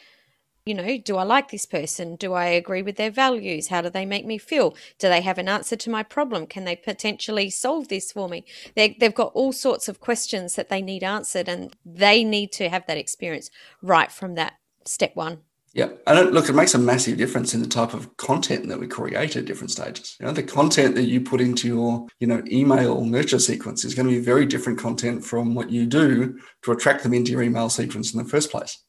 you 0.70 0.76
know, 0.76 1.00
do 1.00 1.18
I 1.18 1.24
like 1.24 1.50
this 1.50 1.66
person? 1.66 2.16
Do 2.16 2.34
I 2.34 2.46
agree 2.46 2.84
with 2.84 2.96
their 2.96 3.10
values? 3.10 3.70
How 3.70 3.82
do 3.82 3.90
they 3.90 4.06
make 4.06 4.24
me 4.24 4.38
feel? 4.38 4.76
Do 5.00 5.10
they 5.10 5.22
have 5.22 5.40
an 5.40 5.50
answer 5.50 5.76
to 5.76 5.90
my 5.90 6.04
problem? 6.04 6.46
Can 6.46 6.64
they 6.64 6.76
potentially 6.76 7.50
solve 7.50 7.88
this 7.88 8.12
for 8.12 8.30
me? 8.30 8.46
they 8.76 8.96
they've 9.00 9.16
got 9.16 9.32
all 9.34 9.52
sorts 9.52 9.90
of 9.90 10.00
questions 10.00 10.54
that 10.56 10.70
they 10.70 10.84
need 10.84 11.04
answered, 11.04 11.50
and 11.50 11.76
they 11.84 12.24
need 12.24 12.52
to 12.52 12.70
have 12.70 12.86
that 12.86 12.98
experience 12.98 13.50
right 13.82 14.12
from 14.12 14.36
that 14.36 14.54
step 14.86 15.16
one. 15.16 15.40
Yeah, 15.74 15.90
and 16.06 16.32
look, 16.32 16.50
it 16.50 16.54
makes 16.54 16.76
a 16.76 16.80
massive 16.80 17.18
difference 17.18 17.54
in 17.54 17.62
the 17.62 17.68
type 17.68 17.94
of 17.96 18.16
content 18.18 18.68
that 18.68 18.80
we 18.80 18.88
create 18.88 19.36
at 19.36 19.46
different 19.46 19.72
stages. 19.72 20.18
You 20.20 20.28
know, 20.28 20.32
the 20.34 20.44
content 20.44 20.96
that 20.96 21.04
you 21.04 21.22
put 21.22 21.42
into 21.42 21.68
your, 21.68 22.08
you 22.20 22.28
know, 22.28 22.44
email 22.52 23.04
nurture 23.06 23.40
sequence 23.40 23.86
is 23.86 23.96
going 23.96 24.08
to 24.08 24.14
be 24.14 24.20
very 24.20 24.46
different 24.46 24.80
content 24.80 25.24
from 25.24 25.56
what 25.56 25.70
you 25.72 25.86
do 25.86 26.40
to 26.64 26.72
attract 26.72 27.04
them 27.04 27.14
into 27.14 27.32
your 27.32 27.44
email 27.44 27.70
sequence 27.70 28.14
in 28.14 28.22
the 28.22 28.30
first 28.30 28.52
place. 28.52 28.84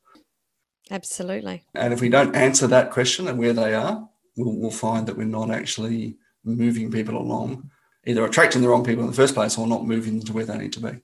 Absolutely. 0.91 1.63
And 1.75 1.93
if 1.93 2.01
we 2.01 2.09
don't 2.09 2.35
answer 2.35 2.67
that 2.67 2.91
question 2.91 3.29
and 3.29 3.39
where 3.39 3.53
they 3.53 3.75
are, 3.75 4.09
we'll, 4.37 4.57
we'll 4.57 4.71
find 4.71 5.07
that 5.07 5.17
we're 5.17 5.25
not 5.25 5.51
actually 5.51 6.17
moving 6.45 6.91
people 6.91 7.17
along, 7.17 7.71
either 8.07 8.25
attracting 8.25 8.63
the 8.63 8.69
wrong 8.69 8.85
people 8.85 9.05
in 9.05 9.11
the 9.11 9.17
first 9.17 9.35
place 9.35 9.57
or 9.57 9.67
not 9.67 9.87
moving 9.87 10.19
them 10.19 10.27
to 10.27 10.33
where 10.33 10.45
they 10.45 10.59
need 10.59 10.73
to 10.73 10.81
be. 10.81 11.01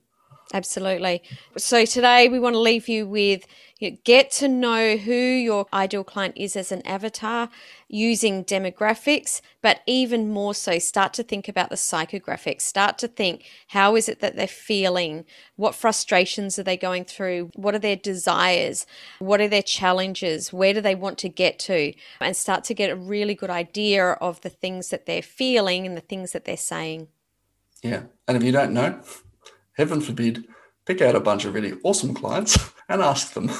Absolutely. 0.53 1.23
So 1.57 1.85
today 1.85 2.29
we 2.29 2.39
want 2.39 2.53
to 2.55 2.59
leave 2.59 2.87
you 2.87 3.07
with 3.07 3.45
you 3.79 3.91
know, 3.91 3.97
get 4.03 4.31
to 4.31 4.47
know 4.47 4.97
who 4.97 5.13
your 5.13 5.65
ideal 5.71 6.03
client 6.03 6.33
is 6.35 6.55
as 6.55 6.71
an 6.71 6.85
avatar 6.85 7.49
using 7.87 8.43
demographics, 8.43 9.41
but 9.61 9.81
even 9.85 10.29
more 10.29 10.53
so, 10.53 10.79
start 10.79 11.13
to 11.13 11.23
think 11.23 11.47
about 11.47 11.69
the 11.69 11.75
psychographics. 11.75 12.61
Start 12.61 12.97
to 12.99 13.07
think 13.07 13.45
how 13.67 13.95
is 13.95 14.09
it 14.09 14.19
that 14.19 14.35
they're 14.35 14.47
feeling? 14.47 15.25
What 15.55 15.75
frustrations 15.75 16.57
are 16.57 16.63
they 16.63 16.77
going 16.77 17.05
through? 17.05 17.51
What 17.55 17.75
are 17.75 17.79
their 17.79 17.95
desires? 17.95 18.85
What 19.19 19.41
are 19.41 19.47
their 19.47 19.61
challenges? 19.61 20.51
Where 20.51 20.73
do 20.73 20.81
they 20.81 20.95
want 20.95 21.17
to 21.19 21.29
get 21.29 21.59
to? 21.59 21.93
And 22.19 22.35
start 22.35 22.63
to 22.65 22.73
get 22.73 22.89
a 22.89 22.95
really 22.95 23.35
good 23.35 23.49
idea 23.49 24.11
of 24.13 24.41
the 24.41 24.49
things 24.49 24.89
that 24.89 25.05
they're 25.05 25.21
feeling 25.21 25.85
and 25.85 25.95
the 25.95 26.01
things 26.01 26.31
that 26.31 26.45
they're 26.45 26.57
saying. 26.57 27.07
Yeah. 27.83 28.03
And 28.27 28.35
if 28.35 28.43
you 28.43 28.51
don't 28.51 28.73
know, 28.73 29.01
heaven 29.73 30.01
forbid, 30.01 30.45
pick 30.85 31.01
out 31.01 31.15
a 31.15 31.19
bunch 31.19 31.45
of 31.45 31.53
really 31.53 31.73
awesome 31.83 32.13
clients 32.13 32.57
and 32.89 33.01
ask 33.01 33.33
them. 33.33 33.51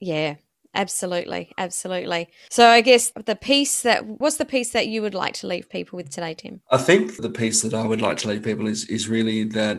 Yeah, 0.00 0.34
absolutely. 0.74 1.52
Absolutely. 1.56 2.28
So 2.50 2.66
I 2.66 2.80
guess 2.80 3.12
the 3.24 3.36
piece 3.36 3.82
that 3.82 4.04
what's 4.06 4.36
the 4.36 4.44
piece 4.44 4.70
that 4.70 4.88
you 4.88 5.02
would 5.02 5.14
like 5.14 5.34
to 5.34 5.46
leave 5.46 5.68
people 5.68 5.96
with 5.96 6.10
today, 6.10 6.34
Tim? 6.34 6.60
I 6.70 6.78
think 6.78 7.16
the 7.16 7.30
piece 7.30 7.62
that 7.62 7.74
I 7.74 7.86
would 7.86 8.02
like 8.02 8.18
to 8.18 8.28
leave 8.28 8.42
people 8.42 8.66
is 8.66 8.84
is 8.86 9.08
really 9.08 9.44
that 9.44 9.78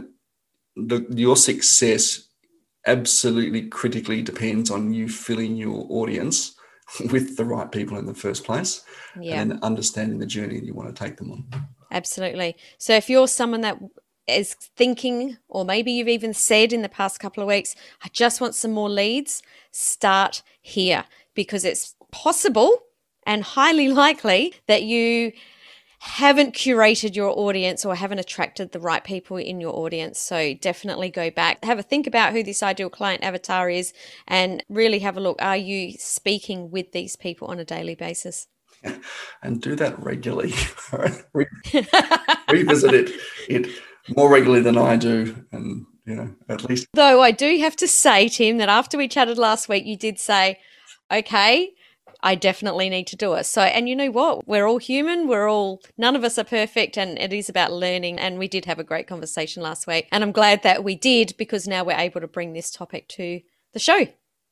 the, 0.76 1.06
your 1.10 1.38
success 1.38 2.28
absolutely 2.88 3.68
critically 3.68 4.22
depends 4.22 4.70
on 4.70 4.94
you 4.94 5.10
filling 5.10 5.56
your 5.56 5.86
audience 5.90 6.56
with 7.12 7.36
the 7.38 7.46
right 7.46 7.72
people 7.72 7.98
in 7.98 8.06
the 8.06 8.14
first 8.14 8.44
place 8.44 8.84
yeah. 9.20 9.42
and 9.42 9.60
understanding 9.64 10.20
the 10.20 10.26
journey 10.26 10.60
you 10.60 10.74
want 10.74 10.94
to 10.94 11.04
take 11.04 11.18
them 11.18 11.32
on. 11.32 11.46
Absolutely. 11.92 12.56
So 12.78 12.94
if 12.94 13.10
you're 13.10 13.28
someone 13.28 13.62
that 13.62 13.80
is 14.28 14.56
thinking, 14.76 15.38
or 15.48 15.66
maybe 15.66 15.92
you've 15.92 16.08
even 16.08 16.34
said 16.34 16.74
in 16.74 16.82
the 16.82 16.90
past 16.90 17.20
couple 17.20 17.42
of 17.42 17.48
weeks, 17.48 17.76
I 18.04 18.10
just 18.10 18.42
want 18.42 18.56
some 18.56 18.72
more 18.72 18.90
leads, 18.90 19.42
start 19.72 20.42
here 20.62 21.06
because 21.34 21.66
it's 21.66 21.96
possible 22.12 22.80
and 23.26 23.44
highly 23.44 23.90
likely 24.04 24.54
that 24.68 24.84
you 24.84 25.32
haven't 26.00 26.54
curated 26.54 27.16
your 27.16 27.32
audience 27.38 27.84
or 27.84 27.96
haven't 27.96 28.20
attracted 28.20 28.72
the 28.72 28.80
right 28.80 29.04
people 29.04 29.38
in 29.38 29.60
your 29.60 29.76
audience. 29.76 30.20
So 30.20 30.54
definitely 30.54 31.10
go 31.10 31.32
back, 31.32 31.64
have 31.66 31.80
a 31.80 31.84
think 31.84 32.06
about 32.06 32.34
who 32.34 32.44
this 32.44 32.62
ideal 32.62 32.90
client 32.90 33.24
avatar 33.24 33.70
is, 33.70 33.92
and 34.28 34.64
really 34.70 35.00
have 35.00 35.18
a 35.18 35.20
look. 35.20 35.42
Are 35.42 35.58
you 35.58 35.94
speaking 35.94 36.70
with 36.70 36.92
these 36.92 37.16
people 37.16 37.48
on 37.48 37.60
a 37.60 37.66
daily 37.66 37.96
basis? 37.96 38.48
And 39.42 39.62
do 39.62 39.76
that 39.76 39.98
regularly. 40.00 40.54
Revisit 42.52 42.94
it. 42.94 43.12
It 43.48 43.68
more 44.10 44.30
regularly 44.30 44.62
than 44.62 44.78
I 44.78 44.96
do, 44.96 45.46
and 45.52 45.86
you 46.06 46.16
know, 46.16 46.36
at 46.50 46.64
least. 46.70 46.88
Though 46.94 47.22
I 47.22 47.32
do 47.32 47.58
have 47.60 47.76
to 47.78 47.88
say, 47.88 48.28
Tim, 48.30 48.58
that 48.58 48.70
after 48.70 48.98
we 48.98 49.08
chatted 49.08 49.38
last 49.38 49.68
week, 49.68 49.86
you 49.86 49.98
did 49.98 50.20
say, 50.20 50.60
"Okay, 51.12 51.72
I 52.22 52.36
definitely 52.36 52.90
need 52.90 53.08
to 53.08 53.16
do 53.16 53.34
it." 53.34 53.46
So, 53.46 53.62
and 53.62 53.90
you 53.90 53.96
know 53.96 54.12
what? 54.12 54.48
We're 54.48 54.68
all 54.68 54.78
human. 54.78 55.28
We're 55.28 55.50
all 55.50 55.82
none 55.98 56.16
of 56.16 56.24
us 56.24 56.38
are 56.38 56.44
perfect, 56.44 56.98
and 56.98 57.18
it 57.18 57.34
is 57.34 57.50
about 57.50 57.72
learning. 57.72 58.20
And 58.20 58.38
we 58.38 58.48
did 58.48 58.66
have 58.66 58.80
a 58.80 58.84
great 58.84 59.08
conversation 59.08 59.64
last 59.64 59.88
week, 59.88 60.08
and 60.12 60.24
I'm 60.24 60.32
glad 60.32 60.64
that 60.64 60.84
we 60.84 60.96
did 60.96 61.34
because 61.38 61.68
now 61.68 61.84
we're 61.84 61.98
able 61.98 62.22
to 62.22 62.28
bring 62.28 62.54
this 62.54 62.72
topic 62.72 63.08
to 63.10 63.42
the 63.74 63.80
show. 63.80 64.08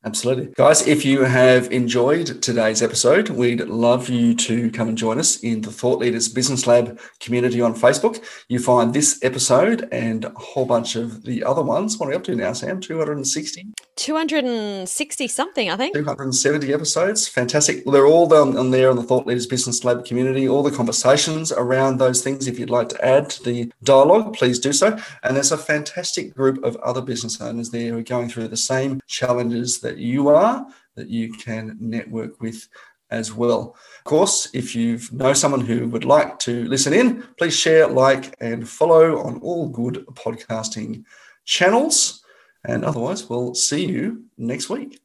Absolutely. 0.05 0.47
Guys, 0.57 0.85
if 0.85 1.05
you 1.05 1.23
have 1.23 1.71
enjoyed 1.71 2.41
today's 2.41 2.81
episode, 2.81 3.29
we'd 3.29 3.61
love 3.61 4.09
you 4.09 4.35
to 4.35 4.69
come 4.71 4.89
and 4.89 4.97
join 4.97 5.17
us 5.17 5.37
in 5.37 5.61
the 5.61 5.71
Thought 5.71 5.99
Leaders 5.99 6.27
Business 6.27 6.67
Lab 6.67 6.99
community 7.21 7.61
on 7.61 7.73
Facebook. 7.73 8.21
You 8.49 8.59
find 8.59 8.93
this 8.93 9.19
episode 9.23 9.87
and 9.93 10.25
a 10.25 10.29
whole 10.31 10.65
bunch 10.65 10.97
of 10.97 11.23
the 11.23 11.43
other 11.43 11.61
ones. 11.61 11.97
What 11.97 12.07
are 12.07 12.09
we 12.09 12.15
up 12.15 12.23
to 12.25 12.35
now, 12.35 12.51
Sam? 12.51 12.81
260? 12.81 13.67
260 13.95 15.27
something, 15.27 15.69
I 15.69 15.77
think. 15.77 15.95
270 15.95 16.73
episodes. 16.73 17.27
Fantastic. 17.27 17.85
They're 17.85 18.07
all 18.07 18.33
on, 18.33 18.57
on 18.57 18.71
there 18.71 18.89
on 18.89 18.97
the 18.97 19.03
Thought 19.03 19.27
Leaders 19.27 19.45
Business 19.45 19.85
Lab 19.85 20.03
community, 20.03 20.49
all 20.49 20.63
the 20.63 20.71
conversations 20.71 21.51
around 21.51 21.97
those 21.97 22.21
things. 22.21 22.47
If 22.47 22.59
you'd 22.59 22.69
like 22.69 22.89
to 22.89 23.05
add 23.05 23.29
to 23.29 23.43
the 23.43 23.71
dialogue, 23.83 24.33
please 24.33 24.59
do 24.59 24.73
so. 24.73 24.97
And 25.21 25.35
there's 25.35 25.51
a 25.51 25.57
fantastic 25.57 26.35
group 26.35 26.61
of 26.63 26.75
other 26.77 27.01
business 27.01 27.39
owners 27.39 27.69
there 27.69 27.91
who 27.91 27.99
are 27.99 28.03
going 28.03 28.29
through 28.29 28.49
the 28.49 28.57
same 28.57 28.99
challenges 29.07 29.79
that 29.79 29.92
that 29.93 30.01
you 30.01 30.29
are 30.29 30.65
that 30.95 31.07
you 31.07 31.31
can 31.33 31.77
network 31.79 32.41
with 32.41 32.67
as 33.11 33.31
well. 33.31 33.75
Of 33.99 34.03
course, 34.05 34.49
if 34.53 34.75
you 34.75 34.99
know 35.11 35.33
someone 35.33 35.61
who 35.61 35.87
would 35.89 36.03
like 36.03 36.39
to 36.39 36.65
listen 36.65 36.93
in, 36.93 37.23
please 37.37 37.55
share, 37.55 37.87
like, 37.87 38.35
and 38.39 38.67
follow 38.67 39.19
on 39.19 39.39
all 39.41 39.69
good 39.69 40.05
podcasting 40.13 41.03
channels. 41.45 42.23
And 42.65 42.83
otherwise, 42.83 43.29
we'll 43.29 43.53
see 43.53 43.85
you 43.85 44.25
next 44.37 44.69
week. 44.69 44.99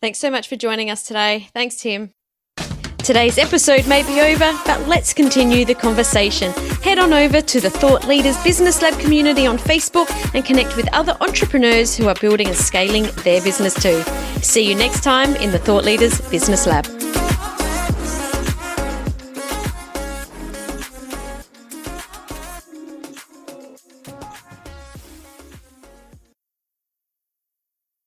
Thanks 0.00 0.18
so 0.18 0.30
much 0.30 0.48
for 0.48 0.56
joining 0.56 0.90
us 0.90 1.04
today. 1.04 1.48
Thanks, 1.54 1.76
Tim. 1.76 2.14
Today's 3.02 3.36
episode 3.36 3.88
may 3.88 4.04
be 4.04 4.20
over, 4.20 4.56
but 4.64 4.86
let's 4.86 5.12
continue 5.12 5.64
the 5.64 5.74
conversation. 5.74 6.52
Head 6.82 7.00
on 7.00 7.12
over 7.12 7.40
to 7.40 7.60
the 7.60 7.68
Thought 7.68 8.06
Leaders 8.06 8.40
Business 8.44 8.80
Lab 8.80 8.98
community 9.00 9.44
on 9.44 9.58
Facebook 9.58 10.08
and 10.34 10.44
connect 10.44 10.76
with 10.76 10.88
other 10.94 11.16
entrepreneurs 11.20 11.96
who 11.96 12.06
are 12.06 12.14
building 12.14 12.46
and 12.46 12.56
scaling 12.56 13.08
their 13.24 13.42
business 13.42 13.74
too. 13.74 14.02
See 14.40 14.68
you 14.68 14.76
next 14.76 15.02
time 15.02 15.34
in 15.36 15.50
the 15.50 15.58
Thought 15.58 15.84
Leaders 15.84 16.20
Business 16.30 16.64
Lab. 16.64 16.86